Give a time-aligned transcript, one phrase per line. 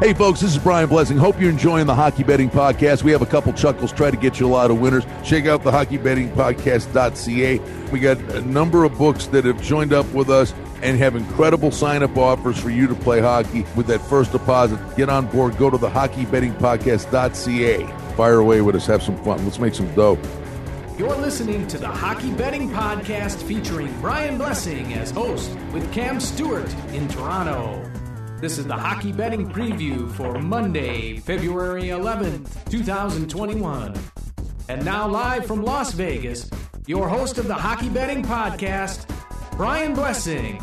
[0.00, 1.18] Hey, folks, this is Brian Blessing.
[1.18, 3.02] Hope you're enjoying the Hockey Betting Podcast.
[3.02, 5.04] We have a couple chuckles, try to get you a lot of winners.
[5.22, 7.58] Check out the hockeybettingpodcast.ca.
[7.92, 11.70] We got a number of books that have joined up with us and have incredible
[11.70, 14.78] sign up offers for you to play hockey with that first deposit.
[14.96, 15.58] Get on board.
[15.58, 18.14] Go to the hockeybettingpodcast.ca.
[18.16, 18.86] Fire away with us.
[18.86, 19.44] Have some fun.
[19.44, 20.18] Let's make some dough.
[20.96, 26.74] You're listening to the Hockey Betting Podcast featuring Brian Blessing as host with Cam Stewart
[26.94, 27.84] in Toronto.
[28.40, 33.94] This is the Hockey Betting Preview for Monday, February 11th, 2021.
[34.70, 36.50] And now, live from Las Vegas,
[36.86, 39.04] your host of the Hockey Betting Podcast,
[39.58, 40.58] Brian Blessing.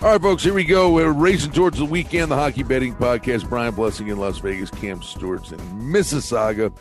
[0.00, 0.90] All right, folks, here we go.
[0.90, 2.30] We're racing towards the weekend.
[2.30, 3.46] The Hockey Betting Podcast.
[3.46, 4.70] Brian Blessing in Las Vegas.
[4.70, 6.74] Cam Stewart's in Mississauga.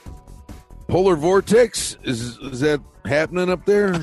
[0.92, 3.96] Polar vortex is is that happening up there?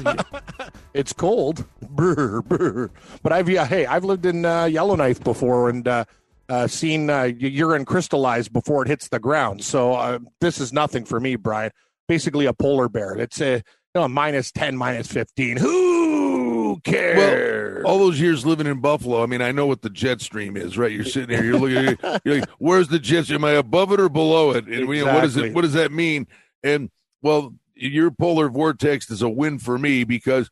[0.95, 2.91] it's cold, brr, brr.
[3.23, 6.07] but I've yeah, hey, I've lived in uh, Yellowknife before and uh,
[6.49, 9.63] uh, seen uh, urine crystallize before it hits the ground.
[9.63, 11.73] So uh, this is nothing for me, Brian.
[12.09, 13.13] Basically, a polar bear.
[13.19, 13.63] It's a you
[13.95, 15.59] know, minus ten, minus fifteen.
[15.59, 17.85] Who cares?
[17.85, 20.57] Well, all those years living in Buffalo, I mean, I know what the jet stream
[20.57, 20.91] is, right?
[20.91, 23.45] You're sitting here, you're looking, you're like, where's the jet stream?
[23.45, 24.65] Am I above it or below it?
[24.65, 24.97] And exactly.
[24.97, 25.53] you know, what does it?
[25.53, 26.27] What does that mean?
[26.63, 26.91] And
[27.23, 30.51] well, your polar vortex is a win for me because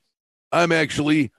[0.52, 1.32] I'm actually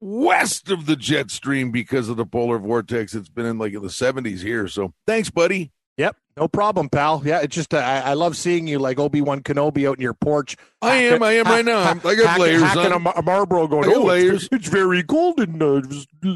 [0.00, 3.14] west of the jet stream because of the polar vortex.
[3.14, 4.68] It's been in like in the 70s here.
[4.68, 5.72] So thanks, buddy.
[5.96, 7.22] Yep, no problem, pal.
[7.24, 10.02] Yeah, it's just uh, I, I, love seeing you like Obi Wan Kenobi out in
[10.02, 10.56] your porch.
[10.82, 11.78] I am, I am right now.
[11.78, 13.06] I'm, I got hacking, layers hacking on.
[13.06, 13.92] A, a Marlboro going.
[13.92, 14.46] Oh, layers.
[14.46, 15.82] It's, it's, very cold in uh,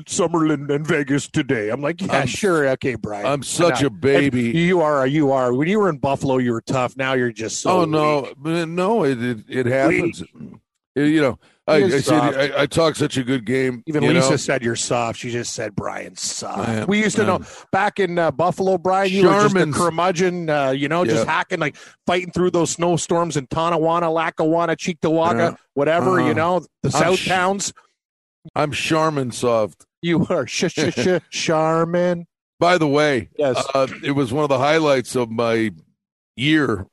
[0.04, 1.70] Summerlin and Vegas today.
[1.70, 3.26] I'm like, yeah, I'm, sure, okay, Brian.
[3.26, 4.42] I'm such a baby.
[4.50, 5.52] You are, you are.
[5.52, 6.96] When you were in Buffalo, you were tough.
[6.96, 7.80] Now you're just so.
[7.80, 8.68] Oh no, weak.
[8.68, 10.22] no, it it, it happens.
[10.22, 11.38] It, you know,
[11.68, 12.20] I, I said
[12.54, 13.82] I, I, talk such a good game.
[13.86, 14.36] Even Lisa know?
[14.36, 15.18] said you're soft.
[15.18, 16.88] She just said Brian soft.
[16.88, 17.40] We used to know
[17.72, 19.12] back in uh, Buffalo, Brian.
[19.12, 20.48] You were just a curmudgeon.
[20.48, 21.30] Uh, you know, just Yeah.
[21.32, 25.56] hacking like fighting through those snowstorms in Tonawanda, Lackawanna, Cheektowaga, Yeah.
[25.74, 26.18] whatever.
[26.18, 26.28] Uh-huh.
[26.28, 27.72] You know, the I'm South sh- towns.
[28.54, 29.84] I'm Charmin soft.
[30.00, 32.26] You are sh sh sh Charmin.
[32.60, 33.62] By the way, Yes.
[33.74, 35.70] uh, it was one of the highlights of my
[36.34, 36.86] year.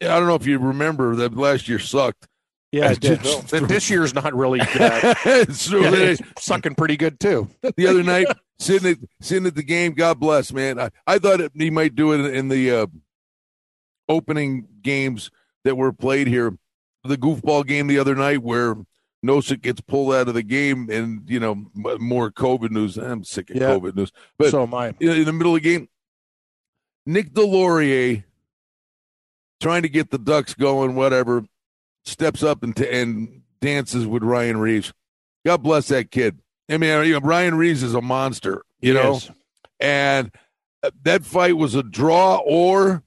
[0.00, 2.26] I don't know if you remember that last year sucked.
[2.72, 5.54] Yeah, I just- Well, this year's not really good.
[5.54, 7.48] so Yeah, it's sucking pretty good too.
[7.76, 8.26] the other night,
[8.58, 10.78] sitting at sitting at the game, God bless, man.
[10.78, 12.86] I, I thought it, he might do it in the uh,
[14.08, 15.30] opening games
[15.64, 16.56] that were played here.
[17.04, 18.74] The goofball game the other night where
[19.24, 22.96] Nosek gets pulled out of the game, and you know more COVID news.
[22.98, 23.70] I'm sick of Yeah.
[23.70, 24.88] COVID news, but so am I.
[25.00, 25.88] in, in the middle of the game,
[27.06, 28.24] Nick Deslauriers
[29.60, 31.44] trying to get the Ducks going, whatever,
[32.08, 34.92] steps up and, t- and dances with Ryan Reaves.
[35.46, 36.38] God bless that kid.
[36.70, 39.30] I mean, you know, Ryan Reaves is a monster, you know, Yes.
[39.80, 40.30] and
[40.82, 43.02] uh, that fight was a draw or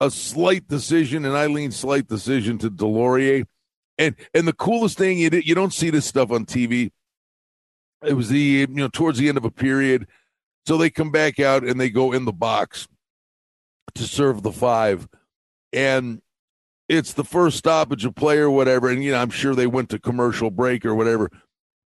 [0.00, 3.44] a slight decision, and I lean slight decision to Deslauriers.
[3.96, 6.92] And and the coolest thing you you don't see this stuff on TV.
[8.04, 10.06] It was the you know towards the end of a period,
[10.66, 12.86] so they come back out and they go in the box
[13.96, 15.08] to serve the five,
[15.72, 16.22] and
[16.88, 18.88] it's the first stoppage of play or whatever.
[18.88, 21.30] And you know I'm sure they went to commercial break or whatever,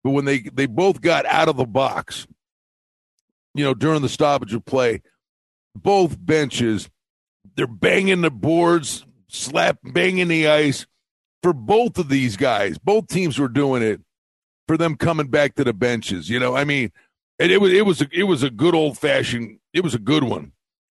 [0.04, 2.26] but when they they both got out of the box,
[3.54, 5.02] you know during the stoppage of play,
[5.74, 6.88] both benches
[7.56, 10.86] they're banging the boards, slap banging the ice
[11.42, 12.78] for both of these guys.
[12.78, 14.00] Both teams were doing it
[14.68, 16.30] for them coming back to the benches.
[16.30, 16.92] You know, I mean,
[17.38, 19.58] and it was it was a, it was a good old fashioned.
[19.72, 20.52] It was a good one.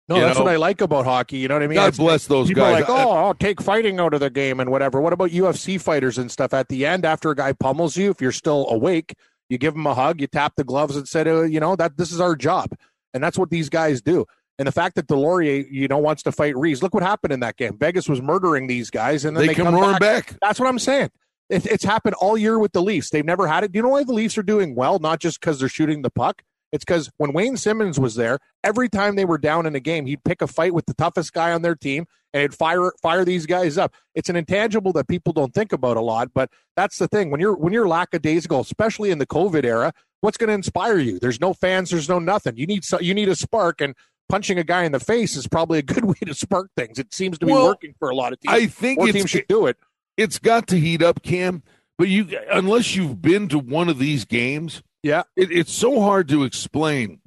[0.09, 0.45] No, You that's know?
[0.45, 1.39] what I like about hockey.
[1.39, 1.77] You know what I mean?
[1.77, 2.77] God bless those People guys.
[2.77, 5.01] are like, oh, I'll take fighting out of the game and whatever.
[5.01, 6.53] What about UFC fighters and stuff?
[6.53, 9.15] At the end, after a guy pummels you, if you're still awake,
[9.49, 11.97] you give him a hug, you tap the gloves, and said, uh, you know, that
[11.97, 12.71] this is our job,
[13.15, 14.27] and that's what these guys do.
[14.59, 17.41] And the fact that Deslauriers, you know, wants to fight Reaves, look what happened in
[17.41, 17.77] that game.
[17.77, 20.37] Vegas was murdering these guys, and then they, they, come, roaring back.
[20.41, 21.11] That's what I'm saying.
[21.51, 23.11] It, it's happened all year with the Leafs.
[23.11, 23.73] They've never had it.
[23.73, 24.99] Do you know why the Leafs are doing well?
[24.99, 26.43] Not just because they're shooting the puck.
[26.75, 30.07] It's because when Wayne Simmonds was there, every time they were down in a game,
[30.07, 33.25] he'd pick a fight with the toughest guy on their team and he'd fire fire
[33.25, 33.95] these guys up.
[34.17, 37.31] It's an intangible that people don't think about a lot, but that's the thing.
[37.31, 41.21] When you're when you're lackadaisical, especially in the COVID era, what's going to inspire you?
[41.21, 41.91] There's no fans.
[41.91, 42.57] There's no nothing.
[42.57, 43.95] You need so, you need a spark, and
[44.29, 46.99] punching a guy in the face is probably a good way to spark things.
[46.99, 48.53] It seems to be Well, working for a lot of teams.
[48.53, 49.77] I think More teams should do it.
[50.17, 51.63] it's got to heat up, Cam.
[51.97, 56.29] But you, unless you've been to one of these games, Yeah, it, it's so hard
[56.31, 57.21] to explain.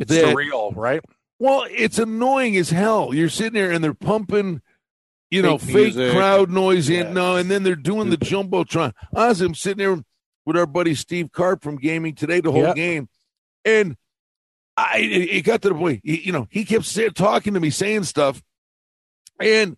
[0.00, 1.02] it's that- surreal, right?
[1.40, 3.12] Well, it's annoying as hell.
[3.12, 4.62] You're sitting there and they're pumping,
[5.28, 6.12] you know, Fake music.
[6.12, 7.14] crowd noise in.
[7.14, 8.54] No, uh, and then they're doing the mm-hmm.
[8.54, 8.92] jumbotron.
[9.12, 10.04] Honestly, I'm sitting there
[10.46, 12.74] with our buddy Steve Carp from Gaming Today the whole Yeah.
[12.74, 13.08] game,
[13.64, 13.96] and
[14.76, 16.02] I it got to the point.
[16.04, 18.40] You know, he kept talking to me, saying stuff,
[19.40, 19.76] and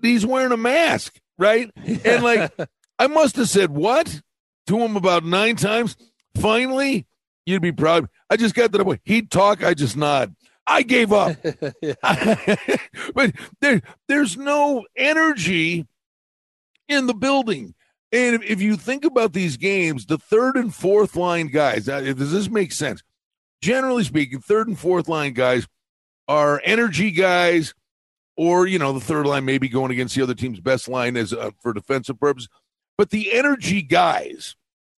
[0.00, 1.72] he's wearing a mask, right?
[2.04, 2.52] And like,
[3.00, 4.20] I must have said what
[4.68, 5.96] to him about nine times.
[6.36, 7.06] Finally,
[7.46, 8.08] you'd be proud.
[8.28, 9.00] I just got to the point.
[9.04, 10.34] He'd talk, I just nod.
[10.66, 11.36] I gave up.
[13.14, 15.86] but there, there's no energy
[16.88, 17.74] in the building.
[18.12, 22.50] And if, you think about these games, the third and fourth line guys, does this
[22.50, 23.02] make sense?
[23.62, 25.68] Generally speaking, third and fourth line guys
[26.26, 27.74] are energy guys,
[28.36, 31.32] or you know, the third line maybe going against the other team's best line as
[31.32, 32.48] uh, for defensive purposes.
[32.98, 34.56] But the energy guys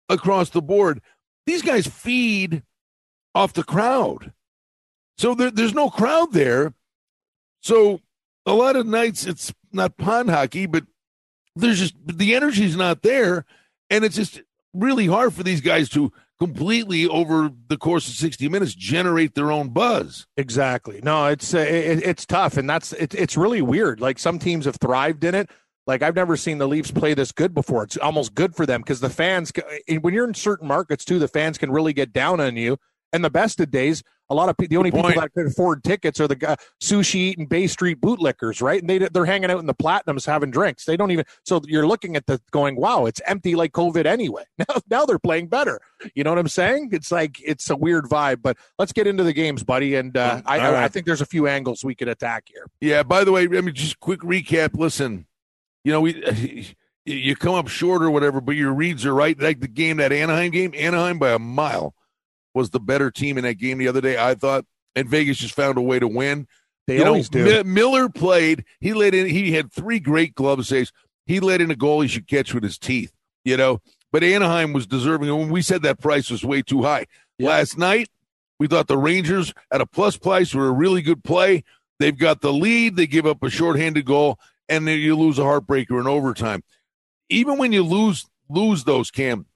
[0.08, 1.02] across the board,
[1.46, 2.62] these guys feed
[3.34, 4.32] off the crowd.
[5.18, 6.74] So there, there's no crowd there.
[7.60, 8.00] So
[8.46, 10.84] a lot of nights it's not pond hockey, but
[11.54, 13.44] there's just the energy's not there,
[13.90, 14.42] and it's just
[14.72, 16.12] really hard for these guys to
[16.42, 20.26] completely over the course of 60 minutes generate their own buzz.
[20.36, 21.00] Exactly.
[21.04, 22.56] No it's uh, it, it's tough.
[22.56, 24.00] And that's it, it's really weird.
[24.00, 25.48] Like some teams have thrived in it
[25.86, 27.84] like I've never seen the Leafs play this good before.
[27.84, 29.52] It's almost good for them because the fans,
[30.00, 32.78] when you're in certain markets too, the fans can really get down on you.
[33.12, 36.18] And the best of days, a lot of the only people that could afford tickets
[36.18, 38.80] are the uh, sushi eating Bay Street bootlickers, right?
[38.80, 40.86] And they they're hanging out in the platinums having drinks.
[40.86, 41.26] They don't even.
[41.44, 44.44] So you're looking at the going, wow, it's empty like COVID anyway.
[44.58, 45.80] Now now they're playing better.
[46.14, 46.90] You know what I'm saying?
[46.92, 48.40] It's like it's a weird vibe.
[48.42, 49.96] But let's get into the games, buddy.
[49.96, 50.74] And uh, I, right.
[50.74, 52.66] I, I think there's a few angles we could attack here.
[52.80, 53.02] Yeah.
[53.02, 54.78] By the way, I mean just quick recap.
[54.78, 55.26] Listen,
[55.84, 56.74] you know we.
[57.04, 59.36] You come up short or whatever, but your reads are right.
[59.36, 61.96] Like the game, that Anaheim game, Anaheim by a mile
[62.54, 64.16] was the better team in that game the other day.
[64.16, 64.64] I thought,
[64.94, 66.46] and Vegas just found a way to win.
[66.86, 67.58] They you always know, do.
[67.58, 68.64] M- Miller played.
[68.80, 69.26] He let in.
[69.26, 70.92] He had three great glove saves.
[71.26, 73.12] He let in a goal he should catch with his teeth.
[73.44, 73.80] You know,
[74.12, 75.28] but Anaheim was deserving.
[75.28, 77.06] And when we said that price was way too high
[77.38, 77.48] yeah.
[77.48, 78.08] last night,
[78.58, 81.64] we thought the Rangers at a plus price were a really good play.
[81.98, 82.96] They've got the lead.
[82.96, 86.62] They give up a shorthanded goal, and then you lose a heartbreaker in overtime.
[87.28, 89.46] Even when you lose lose those, Cam,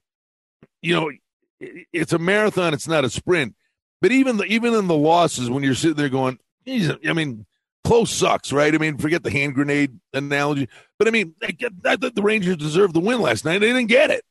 [0.81, 1.11] you know
[1.59, 2.73] it's a marathon.
[2.73, 3.55] It's not a sprint.
[4.01, 6.37] But even the, even in the losses, when you're sitting there going,
[6.67, 7.45] I mean,
[7.83, 8.73] close sucks, right?
[8.73, 10.69] I mean, forget the hand grenade analogy,
[10.99, 13.59] but I mean, I thought the Rangers deserved the win last night.
[13.59, 14.23] They didn't get it.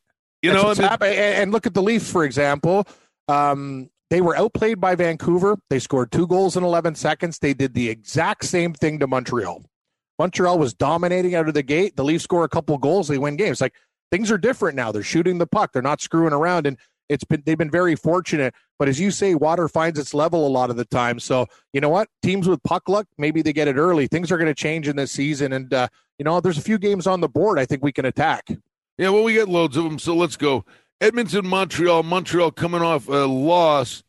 [0.43, 2.87] You That's know, I mean, and look at the Leafs, for example.
[3.27, 5.59] Um, they were outplayed by Vancouver.
[5.69, 7.39] They scored two goals in 11 seconds.
[7.39, 9.65] They did the exact same thing to Montreal.
[10.19, 11.97] Montreal was dominating out of the gate.
[11.97, 13.61] The Leafs score a couple goals, they win games.
[13.61, 13.75] Like
[14.11, 14.93] things are different now.
[14.93, 15.73] They're shooting the puck.
[15.73, 16.67] They're not screwing around.
[16.67, 16.79] And
[17.09, 18.55] it's been they've been very fortunate.
[18.79, 21.19] But as you say, water finds its level a lot of the time.
[21.19, 22.09] So you know what?
[22.23, 24.07] Teams with puck luck, maybe they get it early.
[24.07, 25.89] Things are going to change in this season, and uh,
[26.19, 27.59] you know there's a few games on the board.
[27.59, 28.49] I think we can attack.
[28.99, 29.99] Yeah, well, we got loads of them.
[29.99, 30.65] So let's go.
[31.01, 32.03] Edmonton, Montreal.
[32.03, 34.03] Montreal coming off a loss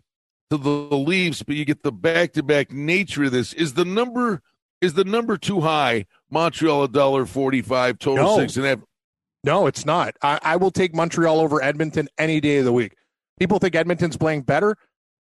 [0.49, 3.51] to the Leafs, but you get the back-to-back nature of this.
[3.53, 4.41] Is the number
[4.81, 6.05] is the number too high?
[6.29, 8.37] Montreal a dollar forty-five, total no.
[8.37, 8.79] six and a half.
[9.43, 10.15] No, it's not.
[10.21, 12.95] I, I will take Montreal over Edmonton any day of the week.
[13.39, 14.75] People think Edmonton's playing better.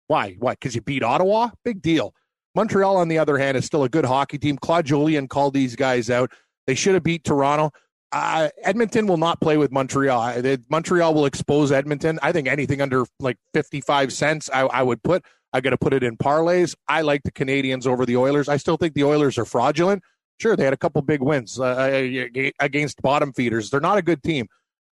[0.08, 0.34] Why?
[0.38, 0.58] What?
[0.58, 1.50] Because you beat Ottawa?
[1.64, 2.14] Big deal.
[2.54, 4.56] Montreal, on the other hand, is still a good hockey team.
[4.56, 6.32] Claude Julien called these guys out.
[6.66, 7.70] They should have beat Toronto.
[8.10, 10.42] Uh, Edmonton will not play with Montreal.
[10.70, 12.18] Montreal will expose Edmonton.
[12.22, 15.24] I think anything under like 55 cents, I, I would put.
[15.52, 16.74] I got to put it in parlays.
[16.88, 18.48] I like the Canadiens over the Oilers.
[18.48, 20.02] I still think the Oilers are fraudulent.
[20.38, 22.28] Sure, they had a couple big wins uh,
[22.60, 23.70] against bottom feeders.
[23.70, 24.46] They're not a good team.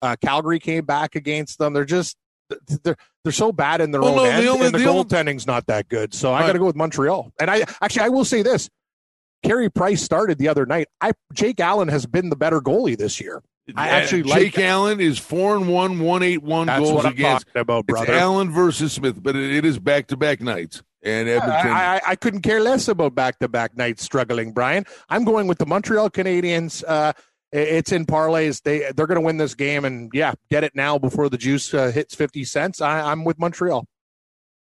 [0.02, 1.74] Uh, Calgary came back against them.
[1.74, 2.16] They're just
[2.84, 4.86] they're they're so bad in their well, own no, end, the only, and the, the
[4.86, 5.56] goaltending's only...
[5.56, 6.14] not that good.
[6.14, 7.32] So I got to go with Montreal.
[7.40, 8.70] And I actually I will say this:
[9.44, 10.88] Carey Price started the other night.
[11.02, 13.42] I Jake Allen has been the better goalie this year.
[13.76, 17.06] I actually Jake like Allen is four and one, one eight one That's goals what
[17.06, 17.48] I'm against.
[17.56, 18.12] About brother.
[18.12, 20.84] It's Allen versus Smith, but it, it is back to back nights.
[21.02, 21.72] And Edmonton.
[21.72, 24.86] I, I, I couldn't care less about back to back nights struggling, Brian.
[25.10, 26.84] I'm going with the Montreal Canadiens.
[26.88, 27.14] Uh,
[27.52, 28.62] it's in parlays.
[28.64, 31.74] They they're going to win this game, and yeah, get it now before the juice
[31.74, 32.82] uh, hits fifty cents.
[32.82, 33.86] I, I'm with Montreal.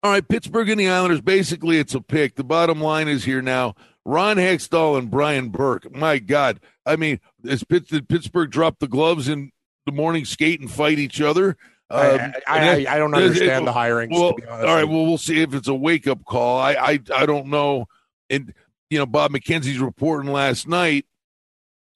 [0.02, 1.20] All right, Pittsburgh and the Islanders.
[1.20, 2.36] Basically, it's a pick.
[2.36, 3.76] The bottom line is here now.
[4.10, 5.96] Ron Hextall and Brian Burke.
[5.96, 9.52] My God, I mean, is Pitt, did Pittsburgh drop the gloves in
[9.86, 11.58] the morning skate and fight each other?
[11.92, 14.10] Um, I, I, I, don't understand it, the hiring.
[14.10, 14.84] Well, all right.
[14.84, 16.60] Well, we'll see if it's a wake up call.
[16.60, 17.86] I, I, I don't know.
[18.32, 18.54] And
[18.90, 21.06] you know, Bob McKenzie's reporting last night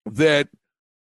[0.05, 0.50] that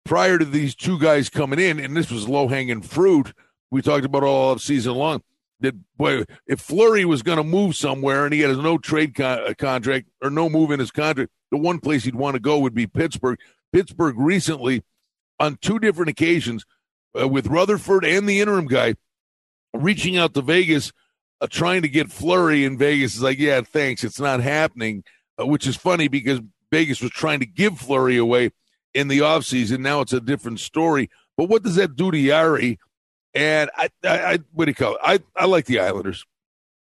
[0.05, 3.33] prior to these two guys coming in, and this was low hanging fruit.
[3.69, 5.21] We talked about all season long.
[5.62, 9.53] That boy, if Fleury was going to move somewhere and he had no trade uh,
[9.57, 12.74] contract or no move in his contract, the one place he'd want to go would
[12.74, 13.39] be Pittsburgh.
[13.71, 14.83] Pittsburgh recently,
[15.39, 16.65] on two different occasions,
[17.19, 18.95] uh, with Rutherford and the interim guy
[19.74, 20.91] reaching out to Vegas
[21.41, 25.03] uh, trying to get Fleury in Vegas is like, yeah, thanks, it's not happening,
[25.39, 26.39] uh, which is funny because
[26.71, 28.51] Vegas was trying to give Fleury away
[28.93, 29.79] in the offseason.
[29.79, 31.09] Now it's a different story.
[31.38, 32.79] But what does that do to Jarry?
[33.36, 35.01] And I, I, I what do you call it?
[35.04, 36.25] I, I like the Islanders.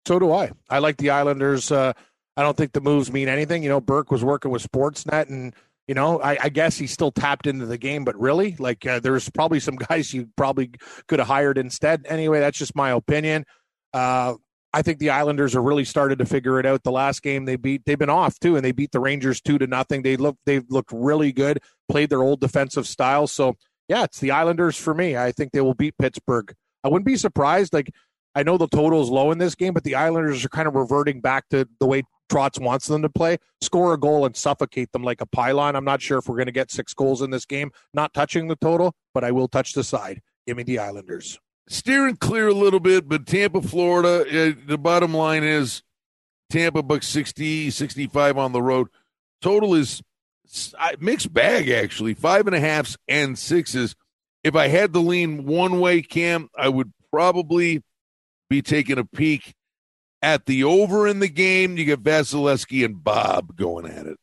[0.07, 0.53] So do I.
[0.71, 1.73] I like the Islanders.
[1.73, 1.95] Uh,
[2.37, 3.63] I don't think the moves mean anything.
[3.63, 5.55] You know, Burke was working with Sportsnet, and
[5.89, 8.05] you know, I, I guess he still tapped into the game.
[8.05, 10.71] But really, like, uh, there's probably some guys you probably
[11.09, 12.07] could have hired instead.
[12.09, 13.47] Anyway, that's just my opinion.
[13.95, 14.35] Uh,
[14.73, 16.83] I think the Islanders are really started to figure it out.
[16.83, 19.57] The last game they beat, they've been off too, and they beat the Rangers two
[19.59, 20.03] to nothing.
[20.03, 23.27] They look, they've looked really good, played their old defensive style.
[23.27, 23.57] So
[23.89, 25.17] yeah, it's the Islanders for me.
[25.17, 26.55] I think they will beat Pittsburgh.
[26.85, 27.73] I wouldn't be surprised.
[27.73, 27.91] Like
[28.35, 30.75] I know the total is low in this game, but the Islanders are kind of
[30.75, 34.93] reverting back to the way Trotz wants them to play, score a goal and suffocate
[34.93, 35.77] them like a pylon.
[35.77, 37.71] I'm not sure if we're going to get six goals in this game.
[37.95, 40.23] Not touching the total, but I will touch the side.
[40.47, 41.39] Give me the Islanders
[41.69, 45.83] steering clear a little bit, but Tampa, Florida, uh, the bottom line is
[46.51, 48.89] Tampa bucks 60, 65 on the road.
[49.43, 50.03] Total is
[51.01, 53.95] mixed bag, actually, five and a halfs and sixes.
[54.45, 57.83] If I had to lean one way, Cam, I would probably
[58.49, 59.55] be taking a peek
[60.23, 61.77] at the over in the game.
[61.77, 64.19] You get Vasilevskiy and Bob going at it.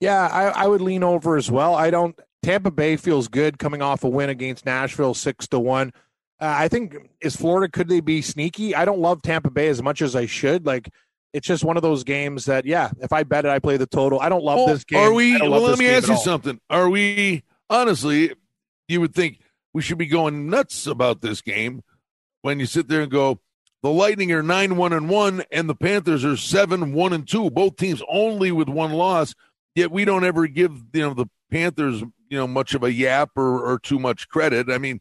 [0.00, 1.74] Yeah, I, I would lean over as well.
[1.74, 2.18] I don't.
[2.42, 5.92] Tampa Bay feels good coming off a win against Nashville, six to one.
[6.40, 8.74] Uh, I think is Florida could they be sneaky?
[8.74, 10.66] I don't love Tampa Bay as much as I should.
[10.66, 10.90] Like
[11.34, 13.86] it's just one of those games that yeah, if I bet it, I play the
[13.86, 14.20] total.
[14.20, 15.00] I don't love well, this game.
[15.00, 15.38] Are we?
[15.38, 16.60] Well, let me ask you something.
[16.70, 18.32] Are we honestly?
[18.88, 19.40] You would think
[19.72, 21.82] we should be going nuts about this game
[22.42, 23.40] when you sit there and go.
[23.82, 27.50] The Lightning are nine one and one, and the Panthers are seven one and two.
[27.50, 29.34] Both teams only with one loss.
[29.74, 33.30] Yet we don't ever give you know the Panthers you know much of a yap
[33.36, 34.70] or, or too much credit.
[34.70, 35.00] I mean,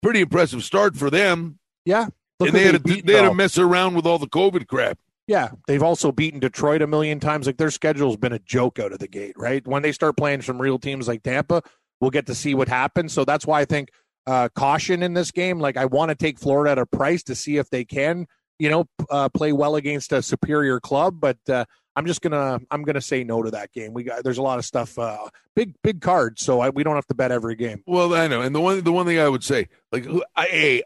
[0.00, 1.58] pretty impressive start for them.
[1.84, 2.06] Yeah.
[2.40, 4.98] And they had, they had to mess around with all the COVID crap.
[5.26, 7.46] Yeah, they've also beaten Detroit a million times.
[7.46, 9.66] Like their schedule's been a joke out of the gate, right?
[9.66, 11.62] When they start playing some real teams like Tampa,
[12.00, 13.12] we'll get to see what happens.
[13.12, 13.90] So that's why I think
[14.26, 15.60] uh, caution in this game.
[15.60, 18.26] Like I want to take Florida at a price to see if they can,
[18.58, 21.20] you know, uh, play well against a superior club.
[21.20, 21.64] But uh,
[21.94, 23.92] I'm just gonna I'm gonna say no to that game.
[23.92, 26.94] We got there's a lot of stuff, uh, big big cards, so I, we don't
[26.94, 27.82] have to bet every game.
[27.86, 30.82] Well, I know, and the one the one thing I would say, like, I,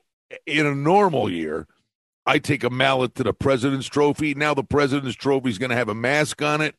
[0.47, 1.69] in a normal year,
[2.27, 4.35] I take a mallet to the President's Trophy.
[4.35, 6.75] Now the President's Trophy is going to have a mask on it.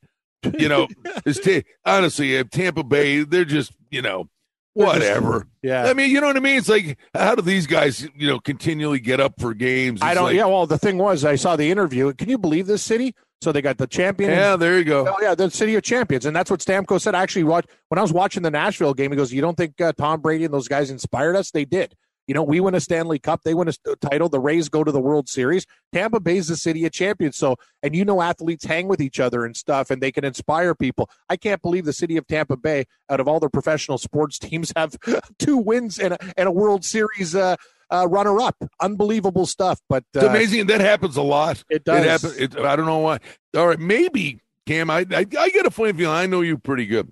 [0.57, 0.87] You know,
[1.25, 4.29] it's t- honestly, Tampa Bay, they're just you know
[4.73, 5.47] whatever.
[5.61, 5.85] Yeah.
[5.85, 6.57] I mean, you know what I mean?
[6.57, 9.99] It's like, how do these guys, you know, continually get up for games?
[9.99, 10.45] It's I don't, like, yeah.
[10.45, 12.13] Well, the thing was, I saw the interview.
[12.13, 13.15] Can you believe this city?
[13.41, 14.31] So they got the champion.
[14.31, 15.07] Yeah, there you go.
[15.07, 17.13] Oh, yeah, the city of champions, and that's what Stamkos said.
[17.13, 19.11] I actually watched when I was watching the Nashville game.
[19.11, 21.51] He goes, "You don't think uh, Tom Brady and those guys inspired us?
[21.51, 21.95] They did.
[22.27, 24.91] You know, we win a Stanley Cup, they win a title, the Rays go to
[24.91, 25.65] the World Series.
[25.93, 27.37] Tampa Bay's the city of champions.
[27.37, 30.75] So, and you know, athletes hang with each other and stuff, and they can inspire
[30.75, 31.09] people.
[31.29, 34.73] I can't believe the city of Tampa Bay, out of all their professional sports teams,
[34.75, 34.97] have
[35.39, 37.33] two wins and a, and a World Series.
[37.33, 37.55] Uh,
[37.89, 38.57] uh, runner up.
[38.81, 39.79] Unbelievable stuff.
[39.87, 40.67] But uh, it's amazing.
[40.67, 41.63] That happens a lot.
[41.69, 42.03] It does.
[42.03, 42.37] It happens.
[42.37, 43.19] It, I don't know why.
[43.55, 44.89] All right, maybe Cam.
[44.89, 46.13] I, I I get a funny feeling.
[46.13, 47.09] I know you pretty good.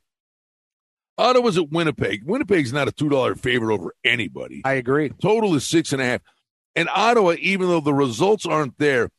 [1.17, 2.23] Ottawa's at Winnipeg.
[2.25, 4.61] Winnipeg's not a two dollar favorite over anybody.
[4.65, 5.09] I agree.
[5.09, 6.21] Total is six and a half.
[6.75, 9.09] And Ottawa, even though the results aren't there,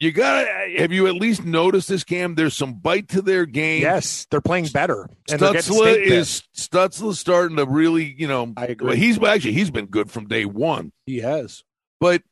[0.00, 0.48] you gotta
[0.78, 2.34] have you at least noticed this, Cam?
[2.34, 3.82] There's some bite to their game.
[3.82, 5.08] Yes, they're playing better.
[5.30, 8.52] Stützle is Stützle starting to really, you know.
[8.56, 8.88] I agree.
[8.88, 10.90] Well, he's actually he's been good from day one.
[11.06, 11.62] He has.
[12.00, 12.22] But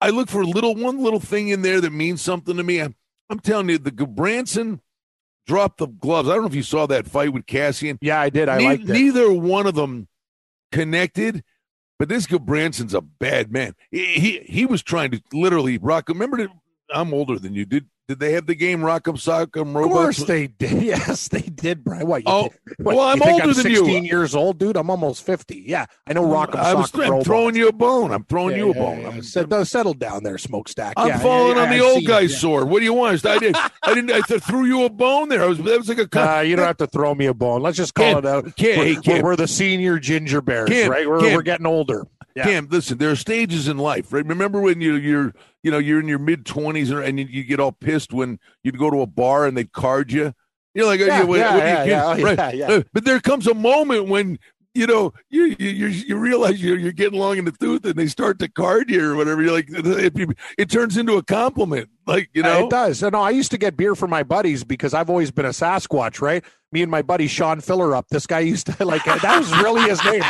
[0.00, 2.80] I look for a little one little thing in there that means something to me.
[2.80, 2.96] I'm,
[3.30, 4.80] I'm telling you, the Gudbranson
[5.46, 6.28] dropped the gloves.
[6.28, 7.98] I don't know if you saw that fight with Kassian.
[8.00, 8.48] Yeah, I did.
[8.48, 8.88] I ne- liked it.
[8.88, 10.08] Neither one of them
[10.72, 11.44] connected,
[11.98, 13.74] but this Branson's a bad man.
[13.90, 16.08] He, he, he was trying to literally rock.
[16.08, 16.48] Remember,
[16.92, 17.64] I'm older than you.
[17.64, 19.86] Did did they have the game Rock'em Sock'em Robots?
[19.86, 20.82] Of course they did.
[20.86, 22.06] Yes, they did, Brian.
[22.06, 22.22] What?
[22.22, 22.42] You oh,
[22.78, 24.08] what, well, I'm older I'm than 16 you.
[24.08, 24.76] years old, dude.
[24.76, 25.64] I'm almost 50.
[25.66, 28.12] Yeah, I know Rock'em I was, I'm throwing you a bone.
[28.12, 29.00] I'm throwing yeah, you a yeah, bone.
[29.00, 30.94] Yeah, I'm, Set, I'm, settle down there, smokestack.
[30.96, 32.68] I'm falling on the old guy's sword.
[32.68, 33.24] What do you want?
[33.26, 33.56] I did.
[33.56, 34.12] I didn't.
[34.12, 35.42] I threw you a bone there.
[35.42, 35.58] I was.
[35.58, 36.36] That was like a.
[36.36, 37.62] Uh, you don't have to throw me a bone.
[37.62, 38.54] Let's just call it out.
[38.54, 41.08] Kim, we're, we're, the senior ginger bears, right?
[41.08, 42.06] We're, we're getting older.
[42.36, 42.44] Yeah.
[42.44, 44.24] Cam, listen, there are stages in life, right?
[44.24, 47.60] Remember when you you're you know you're in your mid twenties and you, you, get
[47.60, 50.34] all pissed when you'd go to a bar and they'd card you.
[50.74, 52.38] You're like, yeah, oh, yeah, yeah, yeah, yeah, oh, right?
[52.54, 52.82] yeah, yeah.
[52.92, 54.38] But there comes a moment when
[54.76, 58.06] you know, you you you realize you're you're getting long in the tooth, and they
[58.06, 59.42] start to card you or whatever.
[59.42, 62.64] You're like, it, it turns into a compliment, like you uh, know.
[62.66, 63.02] it does.
[63.02, 66.20] No, I used to get beer for my buddies because I've always been a Sasquatch,
[66.20, 66.44] right?
[66.72, 68.08] Me and my buddy Sean Fillerup.
[68.10, 70.22] This guy used to like that was really his name.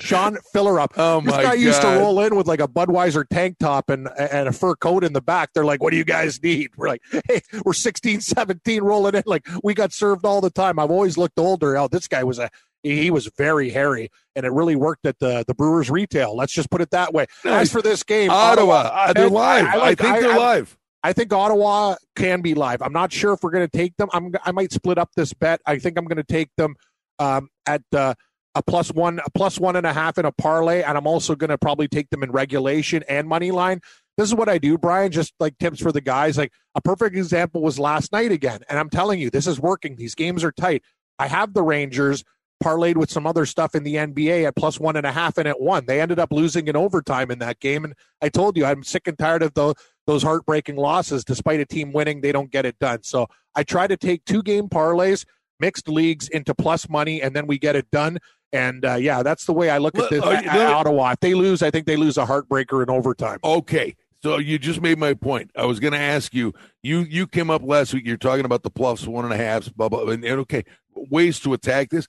[0.00, 0.92] Sean Fillerup.
[0.96, 4.08] Oh my this guy used to roll in with like a Budweiser tank top and
[4.18, 5.50] and a fur coat in the back.
[5.54, 9.22] They're like, "What do you guys need?" We're like, "Hey, we're 16, 17 rolling in.
[9.24, 11.78] Like we got served all the time." I've always looked older.
[11.78, 12.50] Oh, this guy was a
[12.94, 16.36] he was very hairy, and it really worked at the the Brewers retail.
[16.36, 17.26] Let's just put it that way.
[17.44, 19.66] As for this game, Ottawa, uh, they're live.
[19.66, 20.76] I I, think they're I- live.
[21.02, 22.82] I think Ottawa can be live.
[22.82, 24.08] I'm not sure if we're going to take them.
[24.12, 25.60] I'm I might split up this bet.
[25.64, 26.74] I think I'm going to take them
[27.20, 28.14] um, at uh,
[28.56, 31.36] a plus one, a plus one and a half in a parlay, and I'm also
[31.36, 33.80] going to probably take them in regulation and money line.
[34.16, 35.12] This is what I do, Brian.
[35.12, 36.38] Just like tips for the guys.
[36.38, 39.96] Like a perfect example was last night again, and I'm telling you, this is working.
[39.96, 40.82] These games are tight.
[41.18, 42.24] I have the Rangers
[42.62, 45.46] parlayed with some other stuff in the NBA at plus one and a half, and
[45.46, 45.86] at one.
[45.86, 49.06] They ended up losing in overtime in that game, and I told you I'm sick
[49.06, 49.74] and tired of the
[50.06, 51.24] those heartbreaking losses.
[51.24, 53.02] Despite a team winning, they don't get it done.
[53.02, 55.24] So I try to take two game parlays,
[55.60, 58.18] mixed leagues into plus money, and then we get it done.
[58.52, 60.22] And uh, yeah, that's the way I look at this.
[60.22, 63.38] uh, at know- Ottawa, if they lose, I think they lose a heartbreaker in overtime.
[63.42, 63.96] Okay.
[64.22, 65.50] So you just made my point.
[65.54, 66.52] I was going to ask you.
[66.82, 68.06] You you came up last week.
[68.06, 70.06] You're talking about the plus one and a half, blah blah.
[70.08, 72.08] And, and okay, ways to attack this.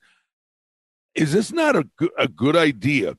[1.18, 1.84] Is this not a
[2.18, 3.18] a good idea?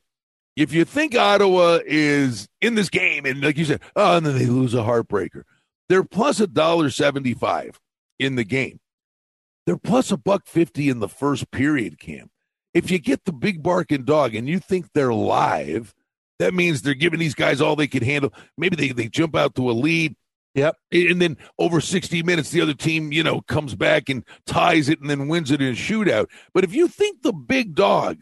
[0.55, 4.37] If you think Ottawa is in this game, and like you said, oh, and then
[4.37, 5.43] they lose a heartbreaker,
[5.87, 7.79] they're plus a dollar seventy five
[8.17, 8.79] in the game.
[9.65, 12.31] They're plus a buck fifty in the first period, Cam.
[12.73, 15.93] If you get the big barking dog and you think they're live,
[16.39, 18.33] that means they're giving these guys all they can handle.
[18.57, 20.15] Maybe they, they jump out to a lead.
[20.55, 20.77] Yep.
[20.91, 24.99] And then over 60 minutes, the other team, you know, comes back and ties it
[24.99, 26.27] and then wins it in a shootout.
[26.53, 28.17] But if you think the big dog,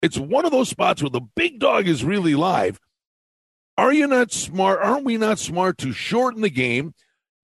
[0.00, 2.80] it's one of those spots where the big dog is really live.
[3.76, 4.80] Are you not smart?
[4.80, 6.94] Aren't we not smart to shorten the game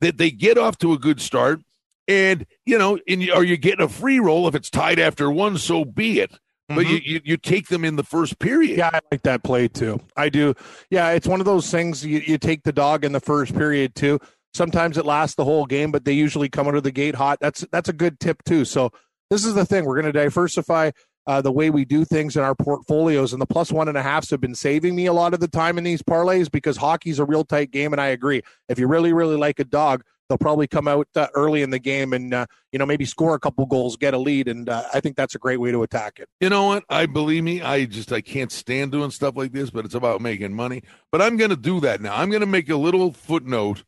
[0.00, 1.60] that they get off to a good start?
[2.06, 5.30] And, you know, and you, or you get a free roll if it's tied after
[5.30, 6.38] one, so be it.
[6.68, 8.78] But you, you, you take them in the first period.
[8.78, 10.00] Yeah, I like that play too.
[10.16, 10.54] I do.
[10.90, 13.94] Yeah, it's one of those things you, you take the dog in the first period
[13.94, 14.18] too.
[14.52, 17.38] Sometimes it lasts the whole game, but they usually come out of the gate hot.
[17.40, 18.64] That's that's a good tip too.
[18.64, 18.90] So
[19.30, 19.84] this is the thing.
[19.84, 20.90] We're going to diversify
[21.26, 24.02] uh, the way we do things in our portfolios, and the plus one and a
[24.02, 27.18] halfs have been saving me a lot of the time in these parlays because hockey's
[27.18, 28.42] a real tight game, and I agree.
[28.68, 31.78] If you really really like a dog, they'll probably come out uh, early in the
[31.78, 34.84] game and uh, you know maybe score a couple goals, get a lead, and uh,
[34.92, 36.28] I think that's a great way to attack it.
[36.40, 36.84] You know what?
[36.88, 37.62] I believe me.
[37.62, 40.82] I just I can't stand doing stuff like this, but it's about making money.
[41.10, 42.14] But I'm going to do that now.
[42.16, 43.84] I'm going to make a little footnote